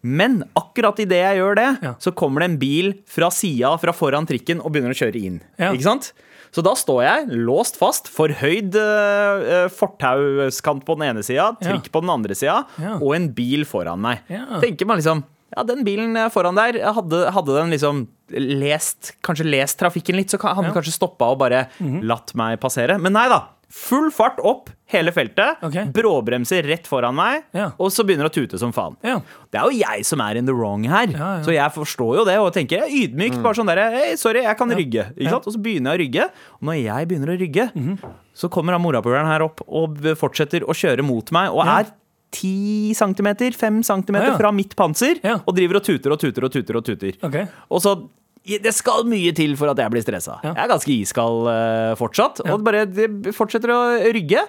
[0.04, 0.08] Ja.
[0.10, 1.94] Men akkurat idet jeg gjør det, Ja.
[2.00, 5.42] så kommer det en bil fra sida, fra foran trikken, og begynner å kjøre inn.
[5.60, 5.72] Ja.
[5.74, 6.12] Ikke sant?
[6.52, 11.68] Så da står jeg låst fast, forhøyd uh, fortauskant på den ene sida, Ja.
[11.72, 12.96] trikk på den andre sida, Ja.
[12.98, 14.20] og en bil foran meg.
[14.30, 14.60] Ja.
[14.60, 15.24] Tenker man liksom
[15.56, 20.30] ja, den bilen eh, foran der, hadde, hadde den liksom lest Kanskje lest trafikken litt,
[20.32, 20.82] så hadde den Ja.
[20.82, 21.68] kanskje stoppa og bare
[22.02, 22.98] latt meg passere.
[23.00, 23.48] Men nei da.
[23.72, 25.62] Full fart opp hele feltet.
[25.64, 25.86] Okay.
[25.96, 27.70] Bråbremser rett foran meg, Ja.
[27.80, 28.98] og så begynner det å tute som faen.
[29.02, 29.22] Ja.
[29.50, 31.08] Det er jo jeg som er in the wrong her.
[31.08, 31.44] Ja, ja.
[31.44, 32.92] Så jeg forstår jo det og tenker ydmykt.
[32.92, 33.16] Mm.
[33.16, 33.42] ydmykt.
[33.44, 35.06] Bare sånn der, hey, sorry, jeg kan rygge.
[35.16, 35.30] Ikke Ja.
[35.32, 35.48] sant?
[35.48, 36.24] Og så begynner jeg å rygge.
[36.60, 37.98] Og når jeg begynner å rygge, Mhm.
[38.36, 41.50] så kommer han morapuleren her opp og fortsetter å kjøre mot meg.
[41.52, 41.80] Og Ja.
[41.80, 41.86] er
[42.32, 44.38] 10 cm, 5 cm Ja, ja.
[44.38, 45.40] fra mitt panser Ja.
[45.46, 46.76] og driver og tuter og tuter og tuter.
[46.78, 47.48] Og tuter Okay.
[47.70, 48.10] Og så
[48.46, 50.40] det skal mye til for at jeg blir stressa.
[50.42, 50.54] Ja.
[50.58, 52.42] Jeg er ganske iskald uh, fortsatt.
[52.48, 53.82] Og det bare det fortsetter å
[54.16, 54.46] rygge.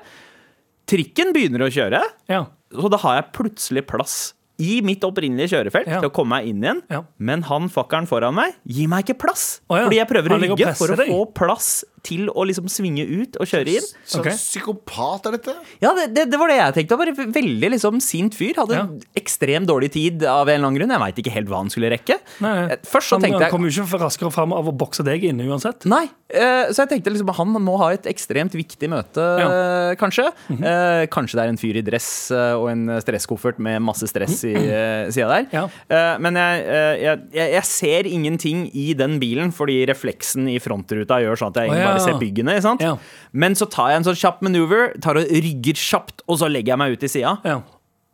[0.89, 2.01] Trikken begynner å kjøre,
[2.33, 2.47] Ja.
[2.75, 6.01] og da har jeg plutselig plass i mitt opprinnelige kjørefelt Ja.
[6.01, 6.83] til å komme meg inn igjen.
[6.91, 7.03] Ja.
[7.19, 9.61] Men han fuckeren foran meg gir meg ikke plass.
[9.69, 9.85] Oh, ja.
[9.89, 11.09] Fordi jeg prøver å Han rygge for å deg.
[11.09, 13.85] få plass til å liksom svinge ut og kjøre inn.
[14.05, 14.33] Så okay.
[14.35, 15.55] psykopat er dette?
[15.83, 16.97] Ja, det, det, det var det jeg tenkte.
[16.97, 18.55] Han var en veldig liksom sint fyr.
[18.59, 18.87] Hadde Ja.
[19.19, 20.91] ekstremt dårlig tid av en eller annen grunn.
[20.91, 22.19] Jeg veit ikke helt hva han skulle rekke.
[22.43, 24.75] Nei, Eh, Først så han, tenkte han jeg kommer jo ikke raskere fram av å
[24.77, 25.87] bokse deg inne uansett.
[25.87, 30.27] Nei, eh, så jeg tenkte liksom han må ha et ekstremt viktig møte, eh, kanskje.
[30.51, 30.63] Mhm.
[30.65, 35.29] Eh, kanskje det er en fyr i dress og en stresskoffert med masse stress sida
[35.31, 35.47] der.
[35.55, 35.65] Ja.
[35.89, 40.59] Eh, men jeg, eh, jeg, jeg, jeg ser ingenting i den bilen fordi refleksen i
[40.59, 42.57] frontruta gjør sånn at jeg egentlig bare ser byggene.
[42.65, 42.83] sant?
[42.83, 42.97] Ja.
[43.33, 46.75] Men så tar jeg en sånn kjapp maneuver, tar og rygger kjapt, og så legger
[46.75, 47.37] jeg meg ut i sida.
[47.45, 47.61] Ja.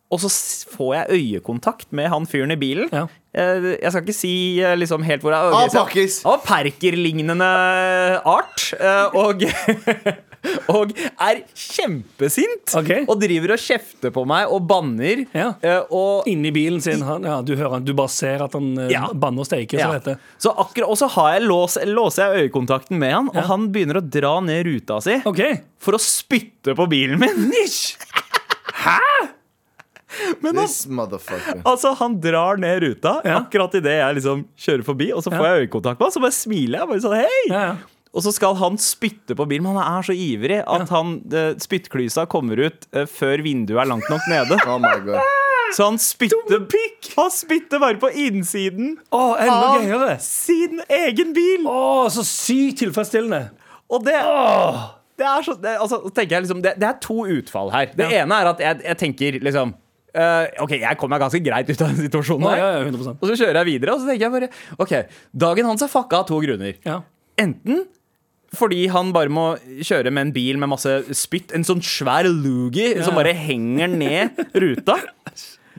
[0.09, 0.29] Og så
[0.73, 2.87] får jeg øyekontakt med han fyren i bilen.
[2.89, 3.03] Ja.
[3.37, 6.15] Eh, Jeg skal ikke si eh, liksom helt hvor jeg Ah, ok, så- pakkis!
[6.25, 7.45] Av perkerlignende
[8.25, 8.73] art.
[8.79, 9.43] eh, Og,
[10.75, 12.71] og er kjempesint.
[12.79, 13.03] Okay.
[13.09, 15.25] Og driver og kjefter på meg og banner.
[15.35, 15.49] Ja.
[15.61, 17.01] eh, Og Inni bilen sin.
[17.03, 19.07] Han, ja, du hører du bare ser at han eh, Ja.
[19.13, 19.91] banner og steiker, ja.
[19.97, 20.19] heter.
[20.39, 23.99] Så akkurat, og så har jeg lås, låser jeg øyekontakten med han, og han begynner
[23.99, 25.59] å dra ned ruta si okay.
[25.79, 27.51] for å spytte på bilen min.
[28.79, 28.99] Hæ?!
[30.41, 31.61] Men han.
[31.65, 33.37] Altså, Han drar ned ruta Ja.
[33.43, 35.53] akkurat idet jeg liksom kjører forbi, og så får Ja.
[35.55, 36.87] jeg øyekontakt med han, så bare smiler jeg.
[36.89, 37.75] bare sånn, hei Ja, ja.
[38.09, 41.51] Og så skal han spytte på bilen, men han er så ivrig at han, eh,
[41.61, 44.57] spyttklysa kommer ut eh, før vinduet er langt nok nede.
[44.69, 45.21] Oh my god.
[45.75, 46.63] Så han spytter
[47.13, 50.15] Han spytter bare på innsiden oh, enda av gøyere!
[50.23, 51.67] sin egen bil!
[51.69, 53.51] Å, så sykt tilfredsstillende.
[53.93, 54.17] Og det
[55.19, 57.93] Det er så det, altså, jeg liksom, det, det er to utfall her.
[57.93, 58.23] Det Ja.
[58.23, 59.75] ene er at jeg, jeg tenker liksom
[60.09, 62.47] Uh, OK, jeg kom meg ganske greit ut av den situasjonen.
[62.49, 64.47] Å, ja, ja, 100 Og så kjører jeg videre, og så tenker jeg bare
[64.81, 64.93] OK,
[65.45, 66.79] dagen hans er fucka av to grunner.
[66.81, 66.95] Ja.
[67.37, 67.83] Enten
[68.57, 69.45] fordi han bare må
[69.85, 74.39] kjøre med en bil med masse spytt, en sånn svær loogie som bare henger ned
[74.57, 74.97] ruta.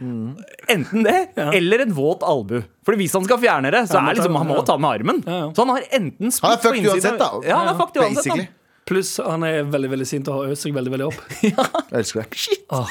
[0.00, 1.50] Enten det, Ja.
[1.52, 2.62] eller en våt albu.
[2.86, 4.62] For hvis han skal fjerne det, så Ja, er liksom, han må ja.
[4.62, 5.22] ta med armen.
[5.26, 5.52] Ja, ja.
[5.52, 7.30] Så han har enten spytt på innsiden uansett, da.
[7.44, 8.16] Ja, han er fucked uansett.
[8.24, 8.46] Basically.
[8.46, 8.56] Han.
[8.90, 11.20] Pluss han er veldig veldig sint og har øst seg veldig veldig opp.
[11.46, 11.66] ja.
[11.92, 12.38] Jeg elsker det.
[12.40, 12.64] Shit.
[12.70, 12.88] Oh.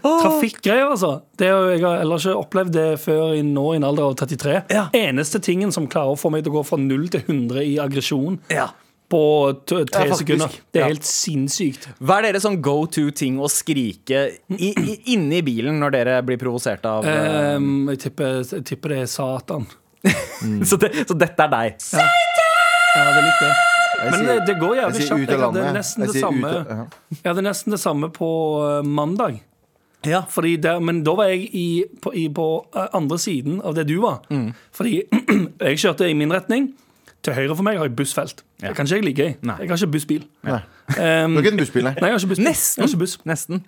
[0.00, 0.22] oh.
[0.22, 1.10] Trafikkgreier, altså.
[1.36, 4.06] Det er jo, jeg har ellers ikke opplevd det før i nå i en alder
[4.06, 4.54] av 33.
[4.72, 4.86] Ja.
[4.96, 7.74] Eneste tingen som klarer å få meg til å gå fra 0 til 100 i
[7.82, 8.70] aggresjon Ja.
[9.10, 9.20] På
[9.66, 11.88] tre Ja, sekunder, det er helt sinnssykt.
[11.98, 14.20] Hva er deres sånn go to-ting å skrike
[14.54, 18.64] i, i, inne i bilen når dere blir provosert av eh, Um, jeg, tipper, jeg
[18.68, 19.66] tipper det er Satan.
[20.68, 21.84] så, det, så dette er deg?
[21.92, 22.06] Ja,
[23.10, 23.50] det er litt det.
[24.00, 25.28] Men sier- det, det går jævlig kjapt.
[25.34, 26.76] Jeg hadde nesten det samme ja.
[27.18, 28.30] Jeg hadde nesten det samme på
[28.64, 29.40] eh, mandag.
[30.08, 30.22] Ja.
[30.32, 31.66] Fordi der, men da var jeg i,
[32.00, 34.22] på, i, på eh, andre siden av det du var.
[34.32, 34.52] Mm.
[34.72, 35.02] Fordi
[35.66, 36.70] jeg kjørte i min retning.
[37.20, 38.38] Til høyre for meg har jeg bussfelt.
[38.62, 39.32] Det kan ikke jeg like i.
[39.44, 40.22] Jeg har ikke bussbil.
[40.46, 40.60] Nei.
[40.88, 41.92] Um, Du har ikke en bussbil, nei.
[42.00, 42.46] nei, jeg har ikke bussbil.
[42.48, 42.80] Nesten.
[42.80, 43.16] Jeg har ikke buss.
[43.28, 43.62] Nesten.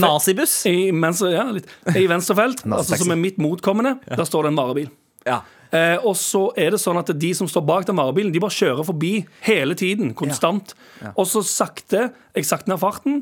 [0.00, 0.56] Nazibuss?
[0.66, 1.70] I, venstre, ja, litt.
[1.94, 4.90] I venstrefelt, altså som er mitt motkommende, der står det en varebil.
[5.28, 5.40] Ja.
[5.70, 8.56] Eh, og så er det sånn at de som står bak den varebilen, de bare
[8.56, 9.12] kjører forbi
[9.46, 10.74] hele tiden, konstant.
[11.14, 13.20] Og så sakte Jeg sakte ned farten,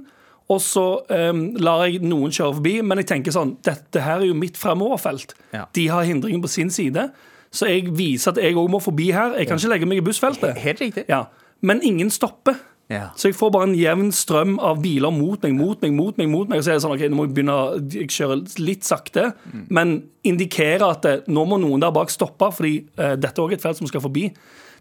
[0.48, 2.78] og så um, lar jeg noen kjøre forbi.
[2.81, 5.35] Men jeg tenker sånn Dette her er jo mitt fremoverfelt.
[5.52, 5.66] Ja.
[5.76, 7.11] De har hindringen på sin side.
[7.54, 9.37] Så jeg viser at jeg òg må forbi her.
[9.38, 10.58] Jeg kan ikke legge meg i bussfeltet.
[10.61, 11.06] Helt riktig.
[11.08, 11.24] Ja.
[11.64, 12.58] Men ingen stopper.
[12.88, 13.11] Ja.
[13.16, 16.28] Så jeg får bare en jevn strøm av biler mot meg, mot meg, mot meg.
[16.32, 17.56] mot meg Og så er det sånn, ok, nå må jeg begynne
[17.92, 19.26] Jeg kjører litt sakte,
[19.68, 23.58] men indikerer at det, nå må noen der bak stoppe, fordi eh, dette er også
[23.58, 24.30] et felt som skal forbi.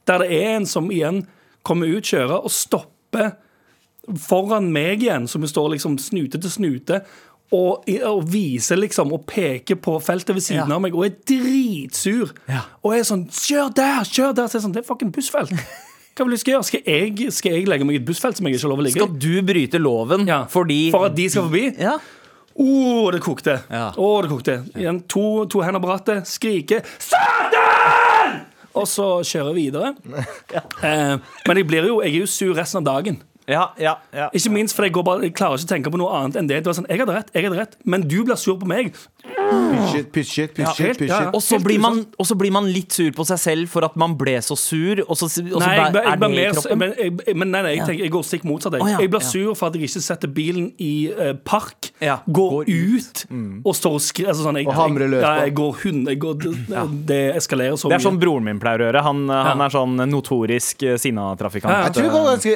[0.07, 1.25] Der det er en som igjen
[1.67, 3.35] kommer ut, kjører og stopper
[4.15, 7.01] foran meg igjen, som står liksom snute til snute.
[7.55, 10.75] Og, og viser liksom og peker på feltet ved siden Ja.
[10.75, 12.33] av meg og er dritsur.
[12.49, 12.61] Ja.
[12.83, 14.03] Og er sånn 'Kjør der!
[14.03, 15.51] Kjør der!' Så er sånn, det er fucking bussfelt.
[16.17, 16.63] Hva vil du skal gjøre?
[16.65, 18.83] Skal jeg, skal jeg legge meg i et bussfelt som jeg ikke har lov å
[18.83, 18.99] ligge i?
[18.99, 20.43] Skal du bryte loven Ja.
[20.49, 21.65] fordi For at de skal forbi?
[21.79, 21.97] Ja.
[22.57, 23.59] Å, det kokte.
[23.69, 23.91] Ja.
[23.97, 24.55] Oh, det kokte.
[24.75, 28.41] Igjen to, to hender på rattet, skrike 'Satan!'
[28.77, 29.95] Og så kjører jeg videre.
[30.83, 33.21] Eh, men jeg blir jo Jeg er jo sur resten av dagen.
[33.47, 34.27] Ja, ja, ja.
[34.35, 36.59] Ikke minst for jeg, bare, jeg klarer ikke å tenke på noe annet enn det.
[36.59, 38.91] det var sånn, jeg hadde rett, jeg hadde rett, men du blir sur på meg.
[39.87, 40.09] Shit,
[40.79, 43.39] helt, piss ja, Og så, blir man, og så blir man litt sur på seg
[43.39, 46.19] selv for at man ble så sur, og så, og så Nei, jeg, er jeg,
[46.21, 46.81] det i kroppen.
[46.81, 48.77] men, jeg, men nei, nei, jeg, tenker, jeg går stikk motsatt.
[48.79, 49.29] Jeg, jeg blir ja.
[49.31, 53.23] sur for at jeg ikke setter bilen i uh, park, Ja, går, går ut,
[53.63, 55.33] og står og skriver altså, sånn, jeg, Og hamrer løs på.
[55.45, 57.95] jeg går hund, jeg går, det, det eskalerer så mye.
[57.95, 59.05] Det er sånn broren min pleier å gjøre.
[59.07, 60.99] Han, han er sånn notorisk eh,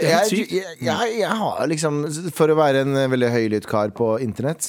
[0.02, 2.04] er jeg, jeg, jeg har liksom
[2.36, 4.68] For å være en veldig høylytt kar på internett,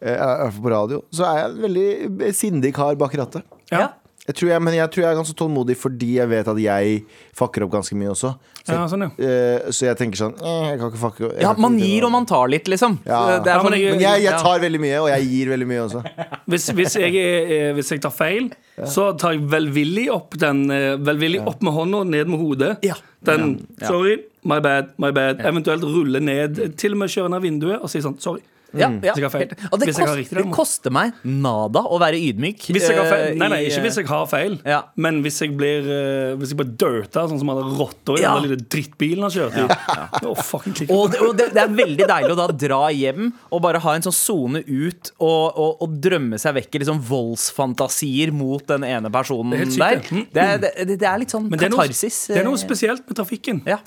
[0.00, 3.42] Eh, i hvert fall på radio, så er jeg en veldig sindig kar bak rattet.
[3.72, 3.88] Ja.
[4.28, 6.98] Jeg tror jeg, men jeg tror jeg er ganske tålmodig fordi jeg vet at jeg
[7.34, 8.34] fucker opp ganske mye også.
[8.60, 9.08] Så, Ja, sånn, ja.
[9.16, 12.26] Uh, så jeg tenker sånn eh, Jeg kan ikke fucke Ja, man gir og man
[12.28, 12.98] tar litt, liksom.
[13.08, 13.38] Ja.
[13.40, 15.48] Det er Ja, men sånn, jeg- Men jeg, jeg tar veldig mye, og jeg gir
[15.54, 16.02] veldig mye også.
[16.46, 18.50] Hvis, hvis, jeg, hvis jeg tar feil,
[18.84, 20.66] så tar jeg velvillig opp den
[21.08, 22.76] Velvillig opp med hånda, ned med hodet.
[22.84, 22.94] Ja.
[23.24, 23.88] Den Ja.
[23.88, 25.40] Sorry, my bad, my bad.
[25.40, 28.42] Eventuelt rulle ned, til og med kjøre ned vinduet og si sånn sorry.
[28.76, 29.14] Ja, ja.
[29.14, 29.52] Hvis jeg har feil.
[29.72, 32.66] Og det, Hvis jeg har kost, riktig, det koster meg nada å være ydmyk.
[32.74, 34.80] Hvis jeg har feil, eh, nei, nei, i, ikke hvis jeg har feil, Ja.
[34.96, 38.34] men hvis jeg blir uh, Hvis jeg blir dirta, sånn som alle rotter i Ja.
[38.36, 40.26] den lille drittbilen han kjørte i.
[40.28, 40.92] Å, fucking klikke.
[40.92, 43.94] Og, det, og det, det er veldig deilig å da dra hjem og bare ha
[43.96, 48.84] en sånn sone ut og, og, og drømme seg vekk i liksom voldsfantasier mot den
[48.84, 50.02] ene personen Det er helt der.
[50.02, 50.46] sykt, det.
[50.60, 52.20] Det, er- det, det er litt sånn Men det er, noe, katarsis.
[52.28, 53.62] det er noe eh, spesielt med trafikken.
[53.64, 53.80] Ja.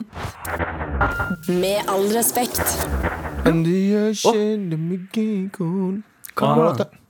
[1.47, 2.65] Med all respekt.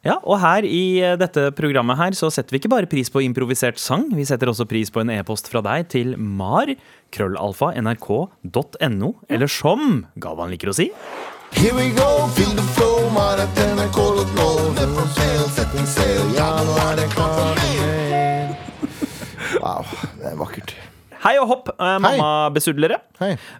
[0.01, 3.21] Ja, og her i eh, dette programmet her så setter vi ikke bare pris på
[3.21, 6.71] improvisert sang, vi setter også pris på en e-post fra deg til mar,
[7.13, 10.89] krøllalfa, nrk.no, eller som Galvan liker å si.
[11.51, 13.43] Here we go, feel the flow, man,
[13.75, 14.47] NRK.no.
[14.79, 18.55] Never sail, ja, nå er det klart igjen.
[19.59, 19.85] Wow,
[20.17, 20.73] det er vakkert.
[21.21, 22.97] Hei og hopp, eh, mammabesudlere.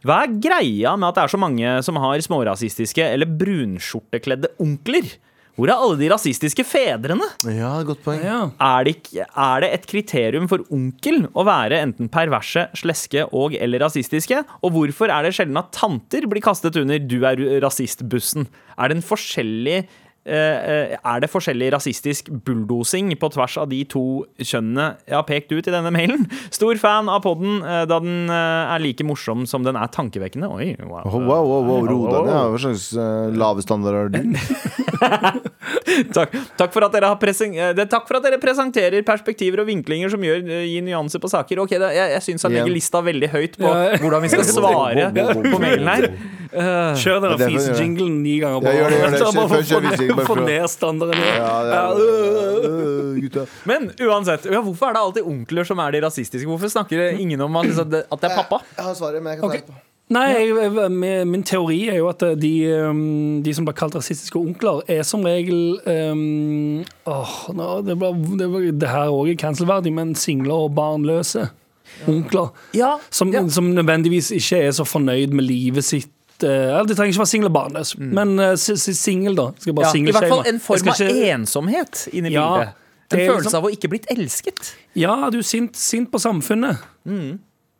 [0.02, 5.12] Hva er greia med at det er så mange som har smårasistiske eller brunskjortekledde onkler?
[5.60, 7.28] Hvor er alle de rasistiske fedrene?
[7.54, 8.22] Ja, godt poeng.
[8.24, 8.40] Ja.
[8.58, 13.84] Er det, er det et kriterium for onkel å være enten perverse, sleske og eller
[13.84, 14.40] rasistiske?
[14.64, 18.48] Og hvorfor er det sjelden at tanter blir kastet under 'du er rasist'-bussen?
[18.80, 19.86] Er det en forskjellig
[20.26, 24.04] er det forskjellig rasistisk bulldosing på tvers av de to
[24.38, 26.28] kjønnene jeg har pekt ut i denne mailen?
[26.54, 30.50] Stor fan av podden, eh, da den eh, er like morsom som den er tankevekkende.
[30.52, 31.06] Oi, wow.
[31.06, 32.40] Wow, wow, wow, ro deg ned.
[32.54, 35.50] Hva slags uh, lave standarder har du?
[36.16, 39.64] Takk, takk, for at dere har presen eh, det, takk for at dere presenterer perspektiver
[39.64, 41.64] og vinklinger som gjør, eh, gir nyanser på saker.
[41.64, 45.10] Ok, da, Jeg, jeg syns han legger lista veldig høyt på hvordan vi skal svare
[45.12, 46.08] på mailen her.
[46.52, 48.60] Eh, Kjør den fisejinglen ni ganger.
[48.60, 48.68] på.
[49.18, 51.22] Så bare Få ned standarden.
[51.22, 51.94] Ja.
[53.70, 56.48] Men uansett, ja, hvorfor er det alltid onkler som er de rasistiske?
[56.50, 58.60] Hvorfor snakker ingen om at, liksom, det- at det er pappa?
[58.78, 59.74] Jeg har svaret, men jeg kan ta.
[60.12, 64.36] Nei, jeg, jeg- min, teori er jo at de, um, de som blir kalt rasistiske
[64.36, 69.94] onkler, er som regel um, åh, det, ble, det, ble- det her òg er cancelverdig,
[69.94, 71.50] men single og barnløse
[72.08, 72.52] onkler.
[72.74, 73.48] Ja, Som, ja.
[73.48, 76.12] som nødvendigvis ikke er så fornøyd med livet sitt.
[76.44, 79.50] Eh, Eller de trenger ikke være single og barnløs, men uh, singel, da.
[79.60, 82.74] Skal bare Ja, I hvert fall en form av ikke- ensomhet inni Ja, bildet.
[83.12, 84.74] En følelse liksom- av å ikke blitt elsket.
[84.96, 86.78] Ja, du er sint, sint på samfunnet.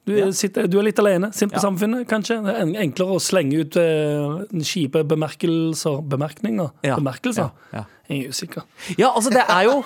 [0.04, 1.30] Du, er, sitter, du er litt alene.
[1.32, 1.70] Sint på Ja.
[1.70, 2.36] samfunnet, kanskje.
[2.60, 6.72] En- enklere å slenge ut uh, kjipe bemerkelser Bemerkninger?
[6.84, 6.96] Ja.
[6.98, 7.52] Bemerkelser?
[8.12, 8.22] Ja, ja.
[8.22, 8.64] Jeg er usikker.
[9.00, 9.84] Ja, altså, det er jo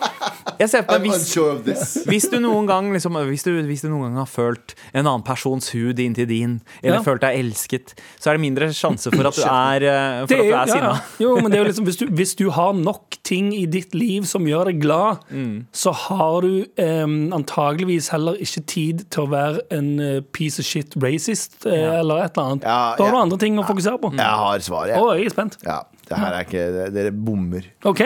[0.59, 1.85] Jeg ser på meg hvis.
[2.09, 5.23] Hvis du noen gang liksom, hvis, du, hvis du noen gang har følt en annen
[5.25, 7.03] persons hud inntil din, eller Ja.
[7.03, 10.39] følt deg elsket, så er det mindre sjanse for at du er, eh, for Det
[10.39, 10.93] at du er- er sinna.
[10.95, 11.25] ja.
[11.25, 13.93] Jo, men det er jo liksom, hvis, du, hvis du har nok ting i ditt
[13.95, 15.65] liv som gjør deg glad, Mm.
[15.73, 20.65] så har du um, antageligvis heller ikke tid til å være en eh, piece of
[20.65, 22.63] shit racist eh, eller et eller annet.
[22.63, 24.13] Ja, da har du andre ting å fokusere på.
[24.15, 24.95] Jeg har svaret.
[24.97, 25.57] Å, jeg er spent.
[25.65, 27.67] Ja, det her er ikke Dere bommer.
[27.87, 28.03] OK.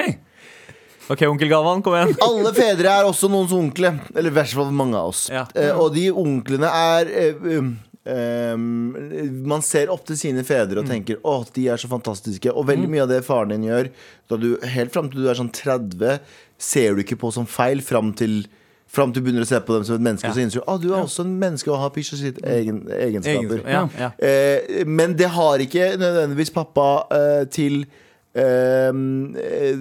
[1.09, 2.11] Ok, onkel Galvan, kom igjen.
[2.21, 3.95] Alle fedre er også noens onkle.
[4.13, 5.23] Eller i hvert fall mange av oss.
[5.33, 5.47] Ja.
[5.57, 7.71] Eh, og de onklene er eh, um,
[8.05, 8.67] um,
[9.49, 12.53] Man ser opp til sine fedre og tenker å, de er så fantastiske.
[12.53, 13.89] Og veldig mye av det faren din gjør,
[14.29, 16.21] da du, helt fram til du er sånn 30,
[16.61, 18.43] ser du ikke på som feil fram til
[18.89, 20.33] Fram til du begynner å se på dem som et menneske, Ja.
[20.33, 22.79] så innser du at du er også en menneske og har pysj og sitt egen,
[22.89, 23.59] egenskaper.
[23.69, 24.09] Ja, ja.
[24.17, 27.83] Eh, men det har ikke nødvendigvis pappa eh, til
[28.35, 28.91] eh,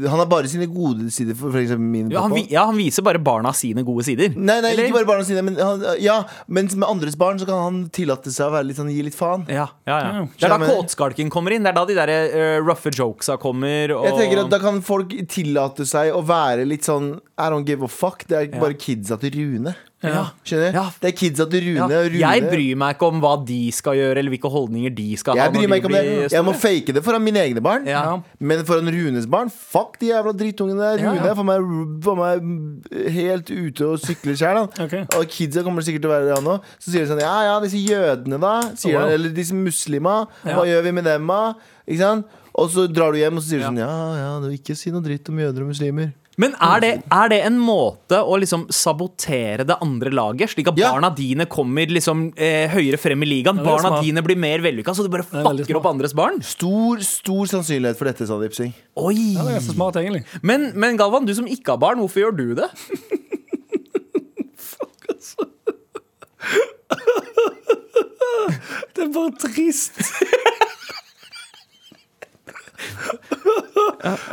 [0.09, 2.47] Han har bare sine gode sider, for, for eksempel min Ja, han, pappa.
[2.53, 4.31] ja, han viser bare barna sine gode sider.
[4.37, 4.89] Nei, nei, Eller?
[4.89, 8.33] ikke bare barna sine, men han, ja, mens med andres barn så kan han tillate
[8.35, 9.45] seg å være litt sånn, gi litt faen.
[9.53, 10.25] Ja, ja, ja.
[10.39, 11.67] Det er da kåtskalken kommer inn.
[11.67, 13.95] Det er da de der uh, roughe jokesa kommer.
[13.97, 14.07] Og...
[14.09, 17.85] Jeg tenker at Da kan folk tillate seg å være litt sånn I don't give
[17.85, 18.25] a fuck.
[18.29, 18.61] Det er Ja.
[18.63, 19.75] bare kidsa til Rune.
[20.03, 20.29] Ja.
[20.47, 20.73] Skjønner?
[20.79, 20.85] Ja.
[21.03, 21.83] Det er kidsa til Ja.
[21.89, 21.97] Rune.
[21.99, 25.07] og Rune Jeg bryr meg ikke om hva de skal gjøre, eller hvilke holdninger de
[25.19, 25.45] skal ha.
[25.45, 26.33] Jeg bryr når meg ikke om det.
[26.33, 27.87] Jeg må fake det foran mine egne barn.
[27.91, 28.03] Ja.
[28.39, 31.03] Men foran Runes barn, fuck de jævla drittungene der.
[31.03, 31.33] Rune ja.
[31.33, 31.67] er for meg,
[32.07, 34.61] for meg helt ute og sykler sjæl.
[34.87, 35.03] Okay.
[35.19, 36.61] Og kidsa kommer sikkert til å være der nå.
[36.79, 38.55] Så sier de sånn Ja ja, disse jødene, da.
[38.79, 39.11] Sier Oh, wow.
[39.19, 40.29] eller disse muslima.
[40.47, 41.55] Hva gjør vi med dem, da?
[41.89, 42.27] Ikke sant?
[42.59, 43.71] Og så drar du hjem og så sier du Ja.
[43.71, 46.13] sånn Ja ja, du ikke si noe dritt om jøder og muslimer.
[46.39, 50.79] Men er det, er det, en måte å liksom sabotere det andre laget, slik at
[50.79, 50.93] ja.
[50.95, 53.59] barna dine kommer liksom eh, høyere frem i ligaen?
[53.67, 56.39] Barna dine blir mer vellykka, så du bare fucker opp andres barn?
[56.47, 58.77] Stor, stor sannsynlighet for dette, Sandeep Singh.
[59.03, 59.35] Oi.
[59.35, 60.23] Ja, det er så smart, egentlig.
[60.47, 62.71] Men, men Galvan, du som ikke har barn, hvorfor gjør du det?
[64.69, 65.51] Fuck, altså.
[68.95, 69.99] det er bare trist.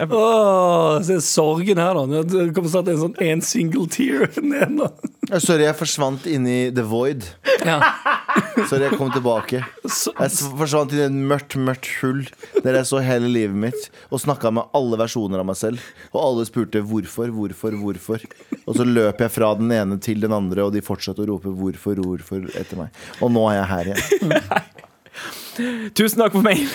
[0.10, 2.22] Åh, se sorgen her, da.
[2.24, 4.90] Det kommer snart en sånn en single tear ned nå.
[5.30, 7.26] Ja, Sorry, jeg forsvant inn i the void.
[7.66, 7.80] Ja.
[8.70, 9.64] Sorry, jeg kom tilbake.
[9.86, 12.22] Jeg forsvant inn i et mørkt, mørkt hull
[12.62, 15.82] der jeg så hele livet mitt og snakka med alle versjoner av meg selv.
[16.14, 18.26] Og alle spurte hvorfor, hvorfor, hvorfor.
[18.66, 21.52] Og så løp jeg fra den ene til den andre, og de fortsatte å rope
[21.58, 23.04] hvorfor, hvorfor etter meg.
[23.22, 24.40] Og nå er jeg her igjen.
[25.96, 26.66] Tusen takk for mail.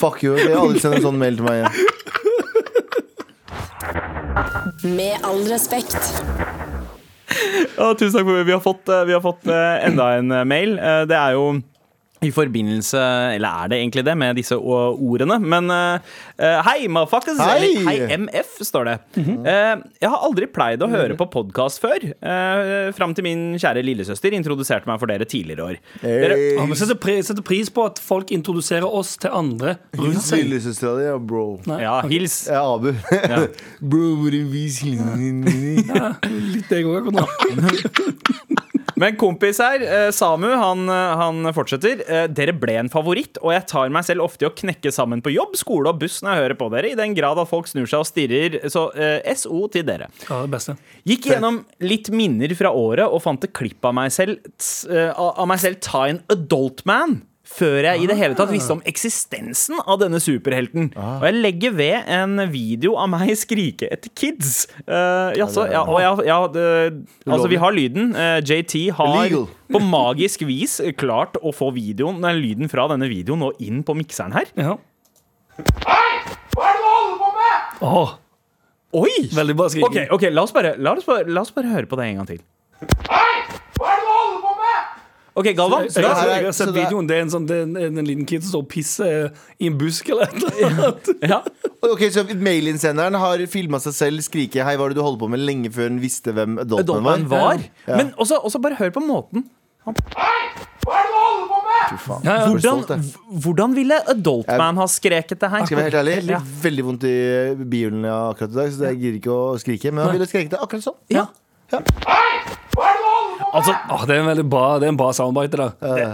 [0.00, 0.36] Fuck you.
[0.38, 1.72] Jeg har aldri sendt en sånn mail til meg igjen.
[4.96, 5.98] Med all respekt.
[7.76, 10.44] Ja, tusen takk for Vi har fått, eh, vi har fått eh, enda en eh,
[10.48, 10.78] mail.
[10.78, 11.44] Eh, Det er jo
[12.20, 13.00] i forbindelse
[13.36, 15.38] Eller er det egentlig det, med disse ordene?
[15.40, 17.40] Men eh, eh, hei, motherfuckers!
[17.40, 17.56] Hei!
[17.56, 18.96] Eller hei, MF, står det.
[19.20, 22.04] Eh, jeg har aldri pleid å høre på podkast før.
[22.20, 25.70] Uh, Fram til min kjære lillesøster introduserte meg for dere tidligere år.
[25.70, 26.04] år.
[26.04, 30.44] Dere, ja, setter, pris, setter pris på at folk introduserer oss til andre rundt seg.
[30.44, 31.44] Lillesøstera di, ja, bro.
[31.80, 32.42] ja, hils.
[32.50, 32.90] Jeg er Abu.
[33.80, 35.84] bro, bare vis hilsen din.
[35.90, 38.66] Ja, litt deg òg akkurat nå.
[39.00, 42.02] Men kompis her, eh, Samu, han, eh, han fortsetter.
[42.04, 45.22] Eh, Dere ble en favoritt, og jeg tar meg selv ofte i å knekke sammen
[45.24, 47.70] på jobb, skole og buss når jeg hører på dere, i den grad at folk
[47.70, 48.58] snur seg og stirrer.
[48.68, 50.10] Så eh, SO til dere.
[50.28, 50.76] Ja, det beste.
[51.08, 54.38] Gikk gjennom litt minner fra året og fant et klipp av meg selv,
[54.90, 57.22] av meg selv ta en adult man.
[57.50, 60.92] Før jeg i det hele tatt visste om eksistensen av denne superhelten.
[60.94, 64.68] Og jeg legger ved en video av meg skrike etter kids.
[64.86, 68.12] Uh, jaså, ja, og ja, ja, det- altså, vi har lyden.
[68.14, 69.34] Uh, JT har
[69.70, 73.98] på magisk vis klart å få videoen, nei, lyden fra denne videoen og inn på
[73.98, 74.46] mikseren her.
[74.56, 74.78] Ja.
[77.80, 78.14] Åh,
[79.00, 79.12] Oi!
[79.34, 79.90] veldig bra skriking.
[79.90, 82.22] Okay, okay, la oss, bare, la, oss bare, la oss bare høre på det en
[82.22, 82.40] gang til.
[85.40, 85.86] OK, Galvan.
[85.88, 87.08] Jeg, jeg, er- jeg har sett er- videoen.
[87.10, 89.70] Det er en, sånn, det er en, en liten kid som står og pisser i
[89.70, 91.10] en busk eller et eller annet.
[91.32, 91.40] Ja.
[91.90, 95.28] Ok, Så mailinnsenderen har filma seg selv skrike 'Hei, hva var det du holdt på
[95.32, 97.24] med?' lenge før hun visste hvem Dolphin var.
[97.30, 97.64] var.
[97.88, 97.96] Ja.
[97.96, 99.46] Men også, også bare hør på måten.
[99.88, 99.96] Han
[101.98, 102.22] faen.
[102.24, 102.44] Ja, ja.
[102.46, 103.04] Jeg blir Hvordan,
[103.44, 105.64] hvordan ville Adultman ha skreket det her?
[105.66, 106.40] Skal jeg være helt ærlig, Ja.
[106.62, 107.14] veldig vondt i
[107.72, 109.92] bihulene akkurat i dag, så jeg gidder ikke å skrike.
[109.92, 110.98] Men han ville skreket det akkurat sånn.
[111.10, 111.26] Ja.
[111.72, 111.80] Ja.
[113.50, 115.58] Altså, å, det er en veldig bra, det er en bra soundbite.
[115.58, 116.12] det der.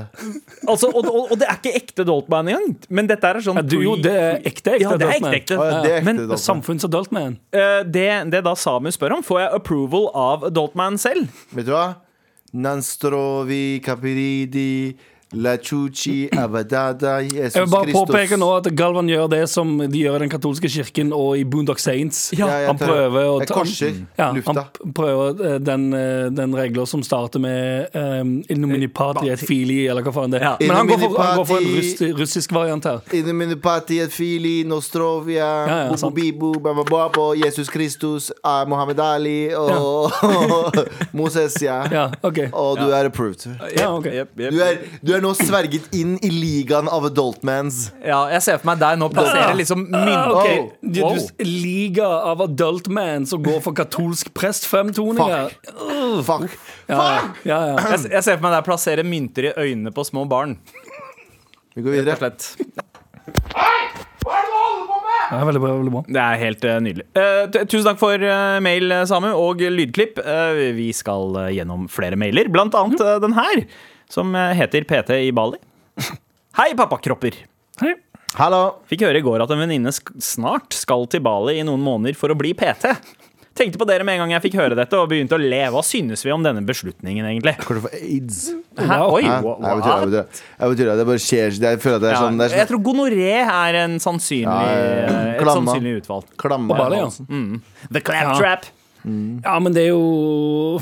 [0.65, 2.77] altså og, og, og det er ikke ekte Doltman engang.
[2.89, 4.85] Men dette er sånn Ja, du, jo, det er ekte ekte.
[4.85, 5.59] Ja, det er ekte ekte.
[5.61, 7.37] Ja, det er ekte Men samfunns- og Doltman.
[7.55, 11.29] Uh, det, det da Samu spør om, får jeg approval av Doltman selv?
[11.57, 11.87] Vet du hva?
[12.57, 14.97] Nanstrovi kapiridi
[15.33, 18.01] la chuchi abadada Jesus Jeg vil bare Kristus.
[18.07, 21.43] påpeke nå at Galvan gjør det som de gjør i den katolske kirken og i
[21.45, 22.31] Boondock Saints.
[22.39, 24.65] Ja, jeg han tar- prøver å Jeg ta korser ja, lufta.
[24.85, 30.03] Han prøver eh, den, eh, den regler som starter med um, Innomini et fili, eller
[30.07, 30.45] hva faen det er.
[30.45, 30.57] Ja.
[30.61, 33.01] Men han går for, han går for en russ, russisk variant her.
[33.13, 36.15] Iniminipati et fili, Nostrovia, Ja, ja, sant.
[36.15, 40.13] Bobo Bibo, Babababo, Jesus Kristus, ah, Mohammed Ali og
[41.19, 41.83] Moses, ja.
[41.91, 42.39] Ja, ok.
[42.53, 43.47] Og du er approved.
[43.77, 44.07] Ja, ok.
[44.07, 44.53] Jep, jep.
[44.53, 47.87] Du er, du er nå sverget inn i ligaen av adultmans.
[48.05, 50.13] Ja, jeg ser for meg deg nå plassere liksom mynt...
[50.13, 50.59] uh, okay.
[50.97, 51.19] Wow.
[51.19, 55.55] du liga av adultmans og går for katolsk prest-fremtoninger.
[56.27, 56.51] Fuck.
[56.91, 57.01] Ja,
[57.43, 57.77] ja, ja.
[57.95, 60.59] Jeg, jeg ser for meg deg plassere mynter i øynene på små barn.
[61.77, 62.17] Vi går videre.
[62.17, 62.85] Rett og videre.
[62.87, 62.87] slett.
[65.31, 65.73] ja veldig bra.
[65.75, 67.07] veldig bra Det er helt uh, nydelig.
[67.19, 70.21] Uh, tusen takk for uh, mail, Samu, og lydklipp.
[70.79, 73.65] Vi skal gjennom flere mailer, blant annet den her,
[74.11, 75.59] som eh, heter PT i Bali.
[76.59, 77.37] Hei, pappakropper.
[77.83, 77.95] Hei.
[78.37, 78.63] Hallo.
[78.91, 82.33] Fikk høre i går at en venninne snart skal til Bali i noen måneder for
[82.33, 82.91] å bli PT.
[83.57, 85.63] Tenkte på dere med en gang jeg fikk høre dette, og begynte å le.
[85.73, 87.55] Hva synes vi om denne beslutningen, egentlig?
[87.63, 88.41] Kommer du for aids?
[88.77, 88.99] Hæ?
[89.15, 89.39] Oi, Hæ?
[89.47, 90.97] hva- Nei, Jeg betyr, jeg betyr, jeg det.
[91.01, 91.57] Det bare skjer.
[91.65, 93.97] Jeg føler at det er Ja, sånn, det er jeg sånn tror gonoré er en
[94.05, 95.33] sannsynlig, Ja, ja, ja.
[95.41, 96.29] et sannsynlig utvalg.
[96.37, 96.69] klamma.
[96.69, 97.89] På Bali, ja.
[97.97, 98.69] The claptrap.
[98.69, 98.75] Ja,
[99.07, 100.81] men det er jo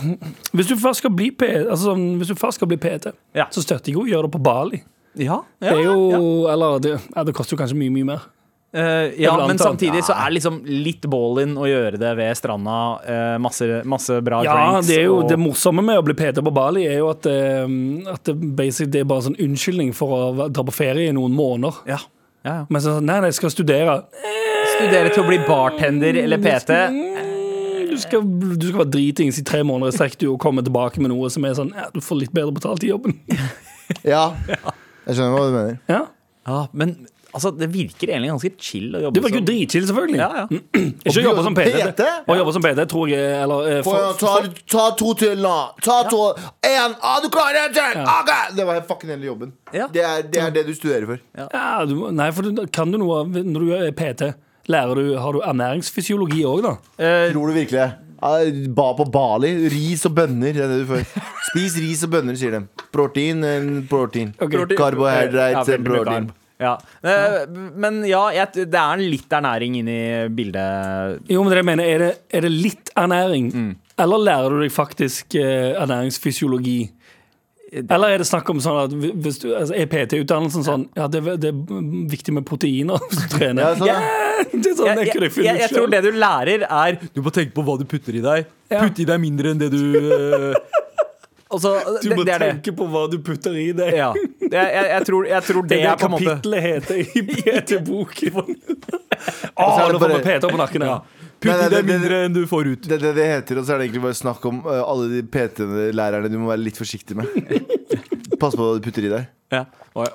[0.57, 3.47] Hvis du først skal bli PT, altså, hvis du først skal bli PT Ja.
[3.51, 4.83] så støtter jeg jo å gjøre det på Bali.
[5.17, 8.31] Ja, Det er jo Eller det, ja, det koster jo kanskje mye, mye mer.
[8.75, 12.79] Uh, ja, men samtidig så er det liksom litt ball-in å gjøre det ved stranda.
[13.07, 14.88] Uh, masse, masse bra Ja, drinks.
[14.88, 17.25] det er jo og- Det morsomme med å bli PT på Bali er jo at,
[17.25, 21.13] uh, at det, basic, det er bare sånn unnskyldning for å dra på ferie i
[21.13, 21.75] noen måneder.
[21.87, 21.98] ja.
[22.44, 22.67] Ja, ja.
[22.69, 24.05] Men så, nei, nei, jeg skal studere.
[24.77, 27.23] Studere til å bli bartender eller PT.
[27.95, 28.25] Du skal,
[28.59, 31.47] du skal være dritings i tre måneder i strekk og komme tilbake med noe som
[31.47, 33.21] er sånn ja, Du får litt bedre betalt i jobben.
[34.01, 34.31] Ja.
[34.49, 35.75] Jeg skjønner hva du mener.
[35.92, 36.07] Ja,
[36.49, 36.95] Ja, men
[37.35, 40.19] Altså, det virker egentlig ganske chill å jobbe Det var jo som dritchill, selvfølgelig.
[40.21, 40.61] Ja, ja.
[41.09, 41.81] Ikke å jobbe som PT.
[41.83, 42.07] PT?
[42.31, 45.55] Å jobbe som PT tror jeg Eller eh, for, for, ta, ta to til nå.
[45.83, 46.21] Ta to.
[46.69, 46.95] Én.
[47.03, 47.99] Ah, du klarer en til!
[48.05, 48.55] Okay.
[48.55, 49.51] Det var fucking hele jobben.
[49.75, 49.88] Ja.
[49.90, 51.25] Det, er, det er det du studerer for.
[51.42, 54.31] ja, du, Nei, for du, kan du noe når du er PT?
[54.73, 56.75] Lærer du, Har du ernæringsfysiologi òg, da?
[57.35, 57.90] Tror du virkelig det?
[58.73, 59.50] Ba på Bali.
[59.69, 60.54] Ris og bønner.
[60.56, 61.02] Det er det du får.
[61.50, 62.62] Spis ris og bønner, sier de.
[62.94, 64.33] Protein and protein.
[64.40, 66.31] Ja, and protein.
[66.62, 66.79] Ja.
[67.02, 67.40] Eh,
[67.77, 69.98] Men ja, jeg, det er litt ernæring inni
[70.35, 71.21] bildet.
[71.29, 73.50] Jo, men det jeg mener, er det, er det litt ernæring?
[73.52, 73.73] Mm.
[74.04, 75.75] Eller lærer du deg faktisk eh,
[77.83, 81.22] Eller er det snakk om sånn at hvis du, altså, er PT-utdannelsen sånn Ja, det,
[81.42, 83.64] det er viktig med proteiner hvis du trener.
[83.64, 83.90] Ja, sånn.
[83.90, 84.22] Yeah!
[84.52, 87.54] Det er sånn, Jeg, det jeg, jeg, tror det du lærer, er Du må tenke
[87.56, 88.48] på hva du putter i deg.
[88.70, 88.85] Ja.
[88.85, 90.54] Putt i deg mindre enn det du eh,
[91.54, 92.48] Altså, Du må det det.
[92.48, 93.94] tenke på hva du putter i deg.
[93.94, 94.10] Ja.
[94.16, 96.96] Jeg, jeg, jeg, tror, jeg tror Det det er på en måte Det kapitlet heter
[97.02, 98.40] i PT-boken.
[98.40, 100.87] Å, det nå får vi PT på nakken.
[100.88, 100.98] Ja.
[101.41, 102.83] Putt Nei, i deg det- det- mindre enn du får ut.
[102.89, 105.09] Det er det det heter, og så er det egentlig bare snakk om uh, alle
[105.13, 107.27] de PT-lærerne du må være litt forsiktig med.
[108.41, 109.27] Pass på hva du putter i deg.
[109.53, 109.65] Ja.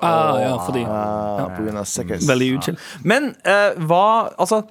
[0.02, 1.86] Ah, ja, fordi Ah, på grunn av.
[1.86, 2.76] Veldig uchill.
[3.04, 4.02] Men uh, hva
[4.38, 4.64] Altså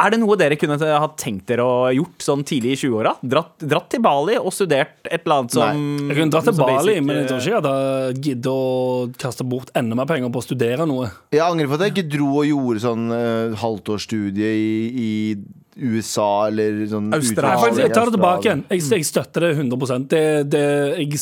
[0.00, 3.14] er det noe dere kunne ha tenkt dere å gjort sånn tidlig i 20-åra?
[3.20, 6.76] Dratt, dratt til Bali og studert et eller annet som Jeg kunne dratt til Bali,
[6.76, 8.60] basic, men jeg tror eh, ikke jeg hadde giddet å
[9.20, 11.10] kaste bort enda mer penger på å studere noe.
[11.34, 15.10] Jeg angrer på at jeg ikke dro og gjorde sånn uh, halvtårsstudie i, i
[15.80, 17.70] USA eller sånn Australia.
[17.80, 18.64] Jeg tar det tilbake igjen.
[18.70, 20.22] Jeg, jeg støtter det 100% det,
[20.52, 20.64] det,
[21.00, 21.20] Jeg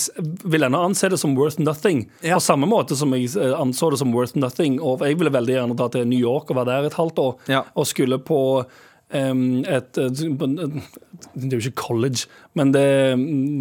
[0.50, 2.04] vil ennå anse det som worth nothing.
[2.20, 2.40] Ja.
[2.40, 4.80] På samme måte som jeg eh, anså det som worth nothing.
[4.82, 7.34] Og jeg ville veldig gjerne dra til New York og være der et halvt år.
[7.52, 7.64] Ja.
[7.78, 8.40] Og skulle på
[9.14, 10.20] em, et, et,
[11.34, 12.26] Det er jo ikke college,
[12.58, 12.84] men det,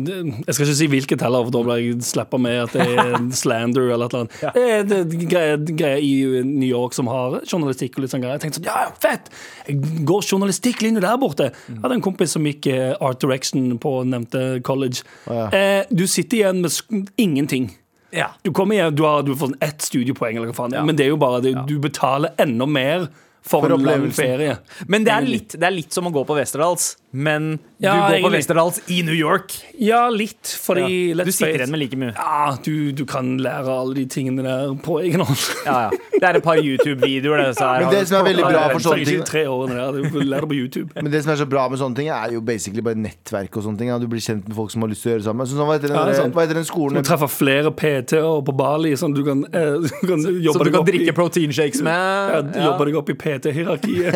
[0.07, 0.17] det
[0.47, 3.15] Jeg skal ikke si hvilket heller, for da blir jeg slippa med at det er
[3.41, 4.43] slander eller et eller annet.
[4.53, 8.37] Er det er greier greier i New York som har journalistikk og litt sånn greier.
[8.39, 9.31] Jeg tenkte sånn, ja, ja, fett!
[9.67, 11.51] Jeg går journalistikklinje der borte.
[11.67, 15.03] Jeg hadde en kompis som gikk eh, Art Direction på nevnte college.
[15.27, 17.71] eh, du sitter igjen med ingenting.
[18.15, 18.31] Ja.
[18.41, 21.07] Du kommer hjem, du har, du har fått ett studiepoeng, eller hva faen men det
[21.07, 23.09] er jo bare det, du betaler enda mer
[23.47, 24.57] for, For en lang ferie.
[24.87, 28.17] Men det er, litt, det er litt som å gå på Westerdals, men Ja, du
[28.21, 28.33] går på.
[28.35, 29.53] Westerdals i New York.
[29.79, 31.23] Ja, litt, fordi Ja.
[31.23, 32.13] Du sitter igjen med like mye.
[32.17, 35.43] Ja, du, du kan lære alle de tingene der på egen hånd.
[35.65, 36.03] Ja, ja.
[36.17, 37.43] Det er et par YouTube-videoer.
[37.43, 40.87] det, så Men det som er veldig bra for sånne ting.
[40.95, 43.67] Men det som er så bra med sånne ting, er jo basically bare nettverk og
[43.67, 43.91] sånne ting.
[43.93, 43.99] Ja.
[44.01, 45.47] Du blir kjent med folk som har lyst til å gjøre det samme.
[45.49, 46.97] Sånn, hva, heter den, Ja, det hva heter den Du skolen?
[46.97, 50.69] Du treffer flere PT-er på Bali, sånn du kan, eh, du kan jobbe Som du
[50.69, 52.51] deg kan opp drikke i, proteinshakes med.
[52.57, 52.65] Ja.
[52.71, 54.15] jobbe deg opp i PT-hierarkiet.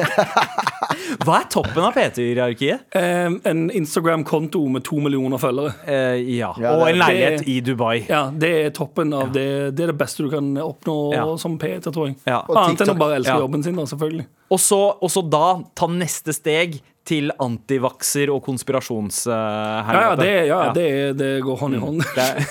[1.26, 2.86] Hva er toppen av PT-hierarkiet?
[2.98, 5.74] Eh, en Instagram-konto med to millioner følgere.
[5.86, 6.52] Eh, ja.
[6.62, 8.06] Ja, Og en leilighet i Dubai.
[8.10, 9.46] Ja, Det er toppen av det.
[9.78, 11.26] Det er det beste du kan oppnå Ja.
[11.42, 12.18] som PT, tror jeg.
[12.28, 12.42] Ja.
[12.50, 13.40] Annet enn å bare elske Ja.
[13.46, 14.26] jobben sin, da, selvfølgelig.
[14.52, 15.46] Og så, og så da
[15.76, 19.94] ta neste steg til antivakser og konspirasjonshelvete.
[19.96, 22.04] Ja, ja, det, ja, det, er- det går hånd i hånd.
[22.16, 22.46] Det er-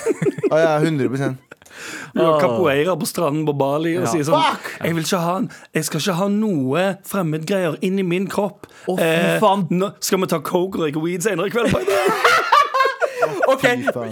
[0.51, 1.37] Å ja, 100
[2.17, 4.11] Har capoeira på stranden på Bali og Ja.
[4.11, 4.41] sier sånn
[4.83, 5.35] jeg, vil ikke ha,
[5.73, 8.67] jeg skal ikke ha noe fremmedgreier inn i min kropp.
[8.87, 9.67] Å, fy faen.
[9.71, 11.75] nå skal vi ta coke og røyke weed senere i kveld?
[13.51, 13.63] OK,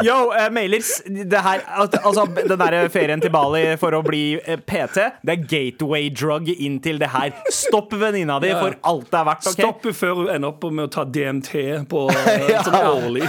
[0.05, 1.01] yo, uh, mailers.
[1.05, 5.34] Det her, al- altså, den der ferien til Bali for å bli uh, PT, det
[5.34, 7.32] er gateway drug inn til det her.
[7.53, 9.47] Stopp venninna di for alt det er verdt.
[9.49, 9.64] Okay?
[9.66, 11.51] Stopp før hun ender opp med å ta DMT
[11.89, 13.26] på eh, sånn årlig.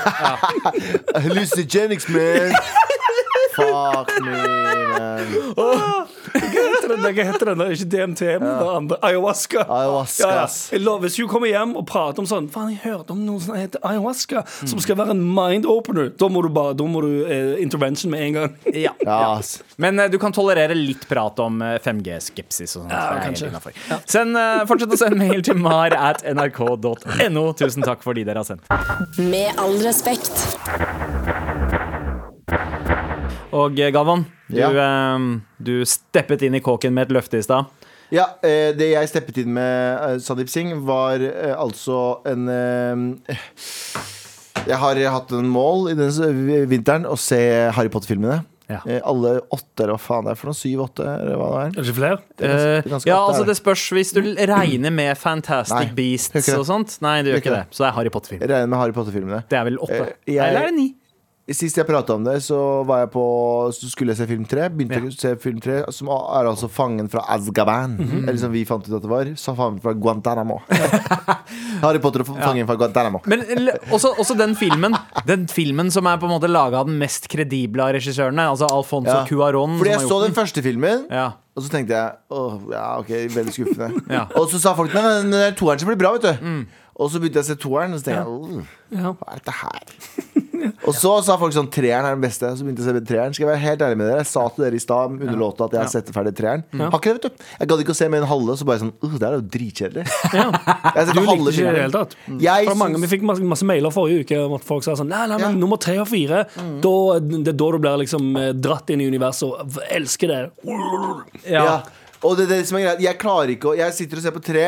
[1.17, 2.57] Hallucigenics, man.
[3.61, 4.37] Fuck me,
[4.97, 5.37] man.
[7.01, 7.63] Hva heter den?
[7.75, 8.97] Ikke DMT, men det andre.
[9.07, 9.65] Ayahuasca.
[9.67, 10.47] Ayahuasca, Ja, ja.
[10.73, 13.41] Jeg lover, Hvis du kommer hjem og prater om sånn Faen, jeg hørte om noe
[13.43, 16.11] som heter ayahuasca, som skal være en mind opener.
[16.21, 18.57] Da må du bare Da må du eh, intervention med en gang.
[18.81, 18.93] Ja.
[19.05, 19.59] Ja, ass.
[19.81, 22.95] Men eh, du kan tolerere litt prat om eh, 5G-skepsis og sånt.
[22.95, 23.51] Ja, Det er helt kanskje.
[23.51, 24.05] innenfor.
[24.15, 27.45] Send, eh, fortsett å sende mail til mar at nrk.no.
[27.61, 28.65] Tusen takk for de dere har sendt.
[29.21, 31.50] Med all respekt.
[33.53, 34.71] Og eh, Galvan, du, Ja.
[34.71, 35.19] eh,
[35.63, 37.67] du steppet inn i kåken med et løfte i stad.
[38.11, 41.19] Ja, eh, det jeg steppet inn med Sandeep Singh, var
[41.57, 43.21] altså en
[44.67, 47.39] Jeg har hatt en mål i denne vinteren å se
[47.73, 48.45] Harry Potter-filmene.
[48.71, 48.79] Ja.
[49.03, 50.55] Alle åtte, eller hva faen det er for noe?
[50.55, 51.71] Syv-åtte, eller hva det er?
[51.75, 52.19] Det ikke flere?
[52.39, 55.95] Det er ganske- ganske ja, åtte, altså Det spørs hvis du regner med Fantastic Nei,
[55.97, 56.99] Beasts og sånt.
[57.03, 57.65] Nei, du gjør ikke det.
[57.75, 58.43] Så det er Harry Potter-film.
[58.47, 59.43] Regner med Harry Potter-filmene.
[59.49, 60.13] Det er vel åtte.
[60.27, 60.95] Jeg- Eller er det ni?
[61.51, 63.23] Sist jeg prata om det, så var jeg på
[63.75, 64.69] Så skulle jeg se film tre.
[64.71, 65.09] Begynte Ja.
[65.09, 67.97] å se film tre, som er altså Fangen fra Azgaban.
[67.99, 68.29] -hmm.
[68.29, 69.25] Eller som vi fant ut at det var.
[69.37, 70.61] Så Fangen fra Guantánamo.
[71.83, 73.21] Harry Potter og Fangen fra Guantánamo.
[73.27, 73.43] Men
[73.93, 74.95] også, også den filmen
[75.27, 78.49] Den filmen som er på en måte laga av den mest kredible av regissørene.
[78.51, 79.25] Altså Alfonso Ja.
[79.25, 79.79] Cuarón.
[79.79, 81.31] Fordi jeg så den første filmen, Ja.
[81.57, 84.03] og så tenkte jeg åh, ja, ok, veldig skuffende.
[84.11, 84.27] Ja.
[84.37, 86.67] Og så sa folk nei, det er toeren som blir bra, vet du.
[87.01, 88.27] Og så begynte jeg å se toeren, og så tenkte
[88.93, 89.13] jeg Ja.
[89.17, 89.85] hva er dette her?
[90.89, 92.45] og så sa folk sånn treeren er den beste.
[92.53, 93.33] Og så begynte jeg å se treeren.
[93.37, 95.65] Skal jeg være helt ærlig med dere Jeg sa til dere i stad under låta
[95.71, 96.65] at jeg har sett ferdig treeren.
[96.77, 97.47] Har ikke det, vet du.
[97.63, 99.45] Jeg gadd ikke å se med en halve, så bare sånn uh, det er jo
[99.57, 100.05] dritkjedelig.
[100.41, 100.45] Ja.
[101.01, 102.13] Jeg Du likte ikke i det hele tatt.
[102.45, 105.09] Jeg For mange, vi fikk masse, masse mailer forrige uke om at folk sa sånn
[105.11, 105.61] Nei, nei, men Ja.
[105.63, 106.45] nummer tre og fire
[106.85, 106.93] da,
[107.25, 110.43] Det er da du blir liksom eh, dratt inn i universet og elsker det.
[111.49, 111.65] Ja.
[111.65, 111.75] Ja.
[112.25, 114.43] Og det, det som er greit, jeg klarer ikke å Jeg sitter og ser på
[114.45, 114.65] tre,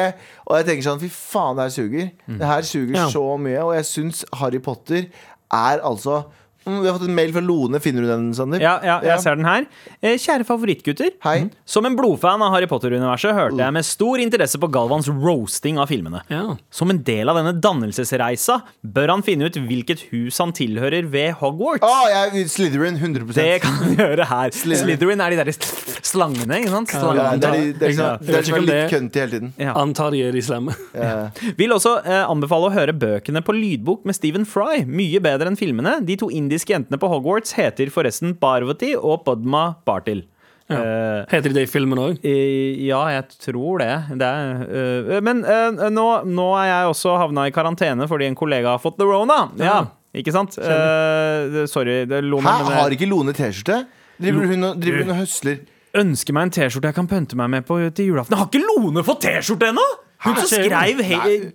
[0.46, 2.10] og jeg tenker sånn Fy faen, det her suger.
[2.38, 3.08] Det her suger Ja.
[3.12, 3.58] så mye.
[3.66, 5.10] Og jeg syns Harry Potter
[5.52, 6.22] er altså
[6.64, 7.80] mm, Vi har fått en mail fra Lone.
[7.84, 8.62] Finner du den, Sander?
[8.62, 9.66] Ja, ja, jeg ser den her.
[10.00, 11.12] Eh, kjære favorittgutter.
[11.24, 11.36] Hei.
[11.68, 15.92] Som en blodfan av Harry Potter-universet hørte jeg med stor interesse på Galvans roasting av
[15.92, 16.24] filmene.
[16.32, 16.56] Ja.
[16.74, 21.36] Som en del av denne dannelsesreisa bør han finne ut hvilket hus han tilhører ved
[21.42, 21.84] Hogwarts.
[21.86, 22.98] Å, jeg er Slytherin.
[23.02, 24.54] 100% Det kan vi gjøre her.
[24.56, 24.96] Slytherin.
[24.96, 25.54] Slytherin er de der
[26.02, 26.92] slangene, ikke sant?
[26.92, 29.52] ja, det er, de, det er, sånn, det er er litt kønt kønti hele tiden.
[29.60, 29.74] Ja.
[29.78, 30.74] Antar de er de slemme.
[31.60, 34.82] Vil også eh, anbefale å høre bøkene på lydbok med Stephen Fry.
[34.86, 35.98] Mye bedre enn filmene.
[36.06, 40.26] De to indiske jentene på Hogwarts heter forresten Barvati og Padma Bartil.
[40.70, 40.78] Ja.
[41.28, 42.20] Heter de det i filmen òg?
[42.24, 44.18] Eh, Ja, jeg tror det.
[44.20, 44.62] det er,
[45.16, 48.80] uh, men uh, nå, nå er jeg også havna i karantene fordi en kollega har
[48.82, 49.50] fått the rona.
[49.60, 49.82] Ja,
[50.14, 50.56] ikke sant?
[50.56, 53.82] Uh, sorry, det lo Hæ, men har ikke Lone T-skjorte?
[54.22, 55.62] Driver hun og, driver hun og høsler?
[55.92, 58.36] ønsker meg en T-skjorte jeg kan pynte meg med på til julaften.
[58.38, 59.84] Har ikke Lone fått T-skjorte ennå?!
[60.22, 61.02] Hun som skrev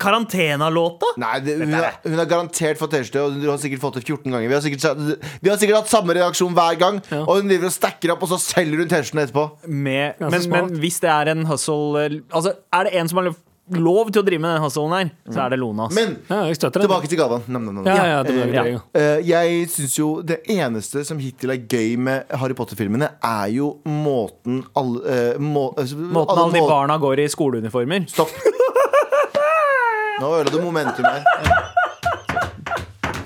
[0.01, 1.13] karantenalåta!
[1.21, 4.03] Nei, det, hun, har, hun har garantert fått T-skjorte, og hun har sikkert fått det
[4.03, 4.47] 14 ganger.
[4.51, 7.75] Vi har sikkert, vi har sikkert hatt samme reaksjon hver gang, og hun driver og
[7.77, 9.45] stacker opp, og så selger hun T-skjorten etterpå.
[9.67, 13.31] Med, men, men hvis det er en hustle eh, Altså, er det en som har
[13.75, 15.87] lov til å drive med den hustlen her, så er det Lona.
[15.95, 17.87] Men Ja, tilbake til gavene Nam, nam, nam.
[17.89, 18.21] Ja,
[18.63, 18.79] ja.
[18.93, 23.73] Eh, jeg syns jo det eneste som hittil er gøy med Harry Potter-filmene, er jo
[23.87, 28.07] måten alle uh, må, uh, Måten alle de barna går i skoleuniformer.
[28.11, 28.31] Stopp.
[30.21, 31.23] Nå ødela du momentum her.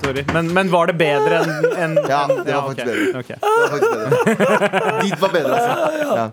[0.04, 0.26] Sorry.
[0.34, 3.20] Men, men var det bedre enn en, Ja, det var faktisk bedre.
[3.22, 3.38] Okay.
[3.42, 5.02] Det var faktisk bedre.
[5.02, 5.72] Dit var bedre, altså.
[6.12, 6.30] Ja.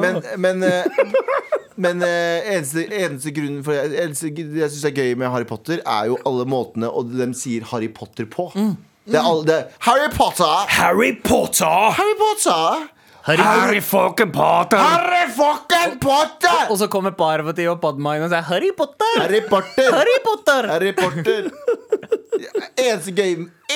[0.00, 0.84] Men, men, men, eh,
[1.76, 5.48] men eh, eneste, eneste grunnen for jeg, eneste, det jeg syns er gøy med Harry
[5.48, 8.50] Potter, er jo alle måtene og de sier Harry Potter på.
[8.52, 10.66] Det er alle, det er Harry Potter!
[10.78, 11.96] Harry Potter!
[11.98, 12.90] Harry Potter!
[13.22, 14.78] Harry fucking Potter!
[14.78, 16.70] Harry fucking Potter!
[16.70, 19.12] Og så kommer Parvati og Padma inn og sier Harry Potter!
[19.20, 19.90] Harry Potter!
[19.94, 20.70] Harry Potter!
[20.72, 21.50] Harry Potter.
[22.82, 23.32] Eneste gøy,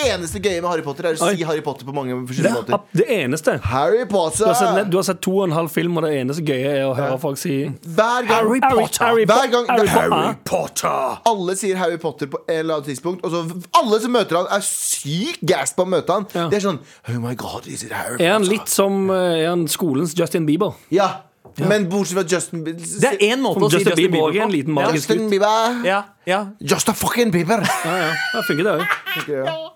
[0.07, 2.96] eneste gøye med Harry Potter er å si Harry Potter på mange forskjellige er måter.
[2.96, 3.54] det eneste.
[3.68, 4.84] Harry Du har, sett, Potter!
[4.90, 7.18] du har sett to og en halv film, og det eneste gøye er å høre
[7.22, 7.54] folk si
[7.84, 9.04] Hver gang, Harry Potter.
[9.04, 10.40] Harry Hver gang Harry Harry Potter.
[10.50, 11.20] Potter.
[11.32, 13.24] Alle sier Harry Potter på en eller annet tidspunkt.
[13.26, 13.44] Og så
[13.82, 16.26] alle som møter han, er sykt gassed på å møte han.
[16.34, 16.48] Ja.
[16.52, 16.80] Det er sånn
[17.12, 20.46] Oh my god, is it Harry Er han litt som eh, Er han skolens Justin
[20.48, 20.74] Bieber?
[20.94, 21.11] Ja.
[21.59, 24.50] Men bortsett fra Justin Bieber Det er én måte å si Justin Bieber er en
[24.50, 24.52] på.
[24.52, 25.30] liten magisk Justin gutt.
[25.36, 25.78] Bieber.
[25.88, 26.42] Ja, ja.
[26.61, 27.64] Just a fucking Bieber.
[27.64, 28.11] Ja, ja.
[28.34, 29.72] Det funker, det òg.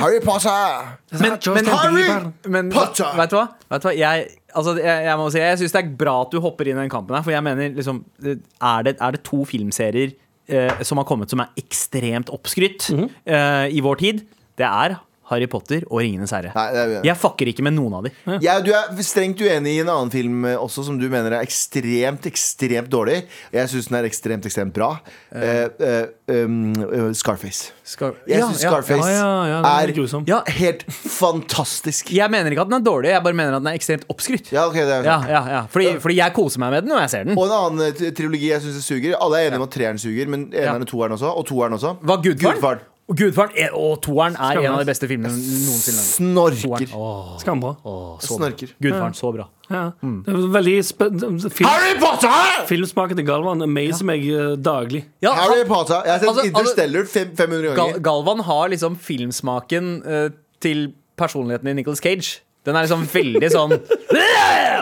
[0.00, 0.96] Harry Potter.
[1.20, 2.04] Men, men, Harry
[2.50, 3.12] men Potter.
[3.18, 3.44] vet du hva?
[3.70, 3.94] Vet du hva?
[3.98, 4.26] Jeg,
[4.56, 6.84] altså, jeg, jeg må si Jeg syns det er bra at du hopper inn i
[6.86, 10.14] den kampen her, for jeg mener liksom Er det, er det to filmserier
[10.48, 14.24] eh, som har kommet som er ekstremt oppskrytt eh, i vår tid?
[14.58, 14.96] Det er
[15.30, 16.50] Harry Potter og Ringenes herre.
[16.56, 16.96] Nei, det er vi.
[17.08, 18.12] Jeg fucker ikke med noen av de.
[18.44, 21.44] Ja, du er strengt uenig i en annen film eh, også som du mener er
[21.46, 23.22] ekstremt, ekstremt dårlig.
[23.54, 24.90] Jeg syns den er ekstremt, ekstremt bra.
[25.32, 27.72] Eh, eh, um, eh, Scarface.
[27.84, 28.62] Scar Jeg Ja, syns.
[28.64, 30.24] Scarface Ja, ja, er grusom.
[30.28, 30.42] Ja.
[30.46, 32.12] helt fantastisk.
[32.14, 34.52] Jeg mener ikke at den er dårlig, jeg bare mener at den er ekstremt oppskrytt.
[34.52, 35.62] Ja, okay, det er Ja, ja, ja.
[35.70, 37.36] Fordi, fordi jeg koser meg med den når jeg ser den.
[37.38, 39.16] Og en annen eh, trilogi jeg syns suger.
[39.20, 41.32] Alle er enige om at treeren suger, men eneren og toeren også.
[41.32, 41.96] Og toeren også.
[42.02, 42.58] Var Gudfaren?
[42.60, 42.90] Gudfaren.
[43.04, 44.64] Og Gudfaren er, og toeren er Skamløs.
[44.64, 46.04] en av de beste filmene noensinne.
[46.08, 46.94] Snorker.
[46.96, 47.74] Åh, Skambra.
[47.84, 48.46] åh, så bra.
[48.48, 48.70] Snorker.
[48.80, 49.44] Gudfaren, så bra.
[49.68, 49.82] Ja.
[50.00, 52.64] Det er veldig spe film, Harry Potter!
[52.68, 55.04] Filmsmaken til Galvan amazer meg eh, daglig.
[55.24, 56.00] Ja, Harry han, Potter.
[56.04, 58.00] Jeg har sett Altså, Interstellar fem, 500 Gal ganger.
[58.08, 60.26] Galvan har liksom filmsmaken eh,
[60.64, 60.86] til
[61.20, 62.40] personligheten i Nicholas Cage.
[62.64, 63.76] Den er liksom veldig sånn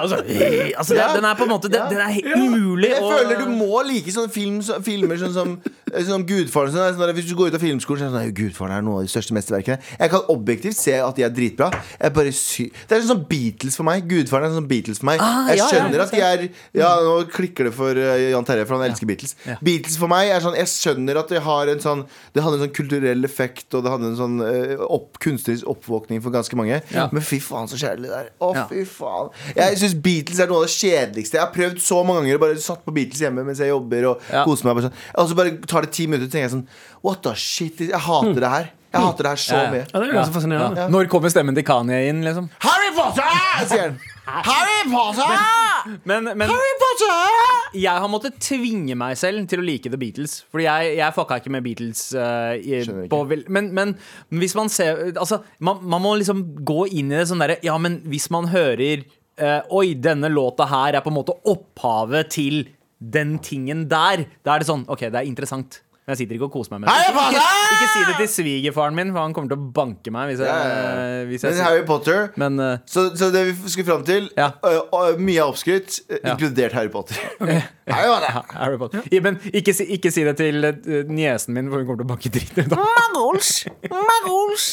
[0.02, 3.02] og så, altså, ja, Den er på en måte Den, den er helt umulig Jeg
[3.02, 5.56] føler du må like sånne film, filmer sånn som
[5.92, 6.72] sånn som Gudfaren.
[6.72, 9.00] Sånn, sånn, hvis du går ut av filmskolen, så er det sånn Gudfaren er noe
[9.00, 9.78] av de største mesterverkene.
[9.98, 11.68] Jeg kan objektivt se at de er dritbra.
[11.98, 14.06] Jeg bare sy det er sånn som Beatles for meg.
[14.08, 15.22] Gudfaren er sånn Beatles for meg.
[15.22, 16.44] Ah, jeg skjønner ja, at de er
[16.78, 19.36] Ja, nå klikker det for uh, Jan Terje, for han elsker Beatles.
[19.64, 22.64] Beatles for meg er sånn Jeg skjønner at det har en sånn Det hadde en
[22.66, 26.80] sånn kulturell effekt, og det hadde en sånn eh, opp, kunstnerisk oppvåkning for ganske mange.
[26.92, 28.30] Men fy faen, så kjedelig det er.
[28.42, 29.32] Å, fy faen.
[29.56, 31.38] Jeg syns Beatles er noe av det kjedeligste.
[31.38, 32.38] Jeg har prøvd så mange ganger.
[32.42, 34.44] Bare satt på Beatles hjemme mens jeg jobber og Ja.
[34.44, 34.76] koser meg.
[34.76, 35.00] Bare sånn.
[35.18, 36.66] Og så bare tar det ti minutter, og tenker jeg sånn
[37.02, 37.78] What the shit?
[37.80, 38.70] Jeg hater det her.
[38.92, 39.86] Jeg hater det her så mye.
[39.88, 40.76] Ja, det er ganske fascinerende.
[40.84, 40.88] Ja.
[40.92, 42.50] Når kommer stemmen til Kanye inn, liksom?
[42.60, 43.22] Harry Potter!
[43.66, 43.98] sier han.
[44.50, 45.96] Harry Potter!
[46.04, 47.52] Men, men Harry Potter!
[47.74, 50.42] jeg har måttet tvinge meg selv til å like The Beatles.
[50.52, 52.04] Fordi jeg, jeg fucka ikke med Beatles.
[52.12, 53.96] Uh, i, på, men, men
[54.28, 57.78] hvis man ser Altså, man, man må liksom gå inn i det sånn derre Ja,
[57.80, 59.06] men hvis man hører
[59.36, 62.64] eh, Oi, denne låta her er på en måte opphavet til
[63.02, 64.26] den tingen der.
[64.44, 65.80] Da er det sånn OK, det er interessant.
[66.02, 67.02] Men jeg sitter ikke og koser meg med det.
[67.12, 67.42] Ikke, ikke,
[67.76, 70.48] ikke si det til svigerfaren min, for han kommer til å banke meg hvis jeg,
[70.50, 74.02] Ja, eh, hvis jeg Men Harry Potter Men uh, så, så det vi skulle fram
[74.08, 74.48] til Ja.
[74.66, 76.32] uh, Mye er oppskrytt, Ja.
[76.34, 77.20] inkludert Harry Potter.
[77.94, 78.40] Harry Potter.
[78.56, 79.06] Harry Potter.
[79.14, 82.10] Ja, Men ikke ikke si det til eh, niesen min, for hun kommer til å
[82.10, 82.82] banke dritten ut av
[83.14, 83.52] Muggles!
[83.92, 84.66] Muggles!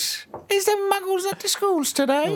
[0.50, 2.34] Is there muggles at the schools today?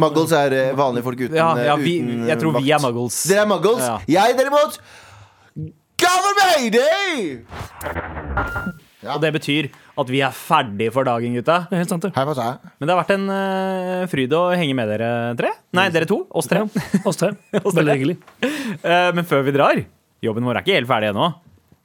[0.00, 3.20] Muggles er øh, vanlige folk uten, Ja, ja vi, uten, jeg tror vi er muggles.
[3.28, 3.84] Dere er muggles.
[3.84, 4.00] Ja.
[4.24, 4.80] Jeg derimot
[6.00, 6.70] Gammel
[9.00, 9.14] Ja.
[9.16, 9.68] Og det betyr
[10.00, 11.62] at vi er ferdig for dagen, gutta.
[11.70, 12.10] Det er helt sant, det.
[12.14, 12.58] Potter.
[12.78, 15.52] Men det har vært en uh, fryd å henge med dere tre.
[15.76, 16.22] Nei, dere to.
[16.36, 16.66] Oss tre.
[16.68, 17.32] Ja, Oss tre.
[17.52, 18.18] Veldig hyggelig.
[18.40, 19.80] Eh, men før vi drar
[20.20, 21.30] Jobben vår er ikke helt ferdig ennå.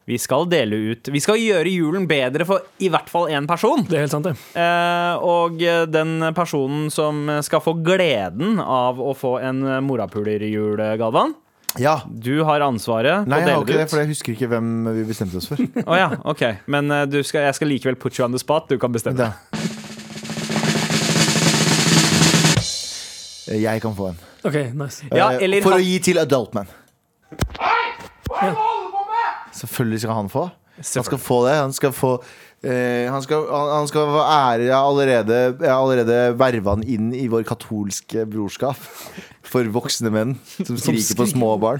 [0.05, 3.87] Vi skal dele ut Vi skal gjøre julen bedre for i hvert fall én person.
[3.87, 4.35] Det er helt sant, det.
[4.59, 11.33] Eh, og den personen som skal få gleden av å få en morapulerjul, Galvan
[11.81, 12.01] Ja.
[12.07, 15.03] Du har ansvaret Nei, jeg har ikke det, det for jeg husker ikke hvem vi
[15.09, 15.59] bestemte oss for.
[15.89, 18.69] oh, ja, ok Men eh, du skal, jeg skal likevel put you on the spot.
[18.71, 19.17] Du kan bestemme.
[19.19, 19.31] Da.
[23.47, 24.19] Jeg kan få en.
[24.45, 25.05] OK, nice.
[25.11, 26.67] Ja, Eh, eller for han- å gi til Adultman.
[29.53, 30.49] Selvfølgelig skal han få.
[30.75, 31.55] Han skal få det.
[31.55, 32.23] Han skal få
[32.65, 34.65] eh, han, skal, han, han skal få ære.
[34.67, 38.79] Jeg har allerede, jeg har allerede verva han inn i vår katolske brorskap.
[39.45, 41.79] For voksne menn som skriker på små barn.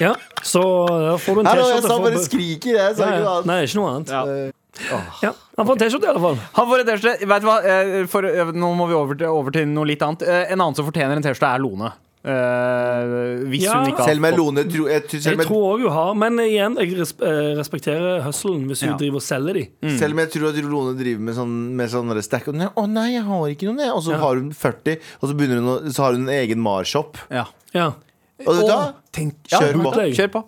[0.00, 1.74] Ja, så da får du en T-skjorte.
[1.74, 3.22] jeg sa for- bare skriker, jeg sa Ja, ikke ja.
[3.22, 3.46] noe annet.
[3.50, 4.10] Nei, ikke noe annet.
[4.10, 4.50] Ja.
[5.20, 6.38] Ja, Han får en T-skjorte, i alle fall.
[6.56, 7.26] Han får en T-skjorte.
[7.28, 7.56] Vet du hva?
[7.68, 8.22] Eh, For,
[8.56, 10.22] nå må vi over til, over til noe litt annet.
[10.26, 11.90] En annen som fortjener en T-skjorte, er Lone.
[12.20, 13.78] Eh, hvis Ja.
[13.80, 15.92] hun ikke har Selv med Lone tro, jeg, tror- Jeg selv, med, tror òg hun
[15.92, 18.96] har, men igjen, jeg res eh, respekterer hustlen hvis hun Ja.
[18.96, 19.68] driver og selger de.
[19.98, 23.12] selv om jeg tror at Lone driver med sånn, med sånn stack Å oh, nei,
[23.14, 23.88] jeg har ikke noe, det.
[23.90, 24.18] Og så Ja.
[24.18, 27.16] har hun 40, og så, hun å, så har hun en egen Mar-shop.
[27.30, 27.46] Ja.
[27.72, 27.92] Ja.
[28.46, 28.94] Og vet du hva?
[29.12, 29.92] Tenk, Kjør på.
[30.14, 30.40] Kjør på.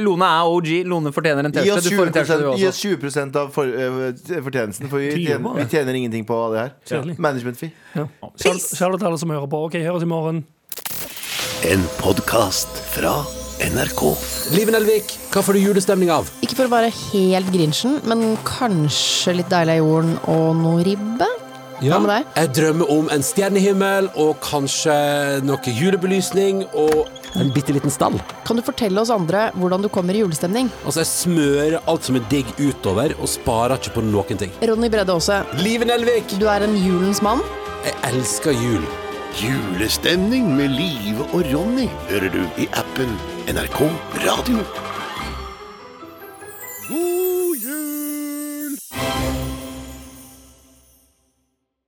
[0.00, 0.84] Lone er OG.
[0.88, 2.24] Lone fortjener en Gi T-skjorte.
[2.24, 2.96] 20, gi oss også.
[2.98, 7.14] 20 av for, uh, fortjenesten, for vi tjener, vi tjener ingenting på det her.
[7.18, 7.72] Management fee.
[7.94, 8.06] ja.
[8.36, 8.58] Til
[9.06, 9.64] alle som hører på.
[9.66, 10.44] OK, høres i morgen.
[11.64, 13.12] En podkast fra
[13.64, 14.02] NRK.
[14.54, 16.28] Liven Nelvik, hva får du julestemning av?
[16.44, 21.28] Ikke for å være helt grinchen, men kanskje litt deilig av jorden og noe ribbe?
[21.84, 22.26] Hva med deg?
[22.38, 24.94] Jeg drømmer om en stjernehimmel og kanskje
[25.44, 28.16] noe julebelysning og en bitte liten stall.
[28.46, 30.70] Kan du fortelle oss andre hvordan du kommer i julestemning?
[30.84, 34.54] Altså, jeg smører alt som er digg utover og sparer ikke på noen ting.
[34.64, 36.36] Ronny Bredde Aase, Liven Elvik.
[36.40, 37.42] du er en julens mann.
[37.84, 38.86] jeg elsker jul.
[39.34, 43.10] Julestemning med Live og Ronny hører du i appen
[43.50, 43.80] NRK
[44.22, 44.62] Radio.
[46.88, 47.23] God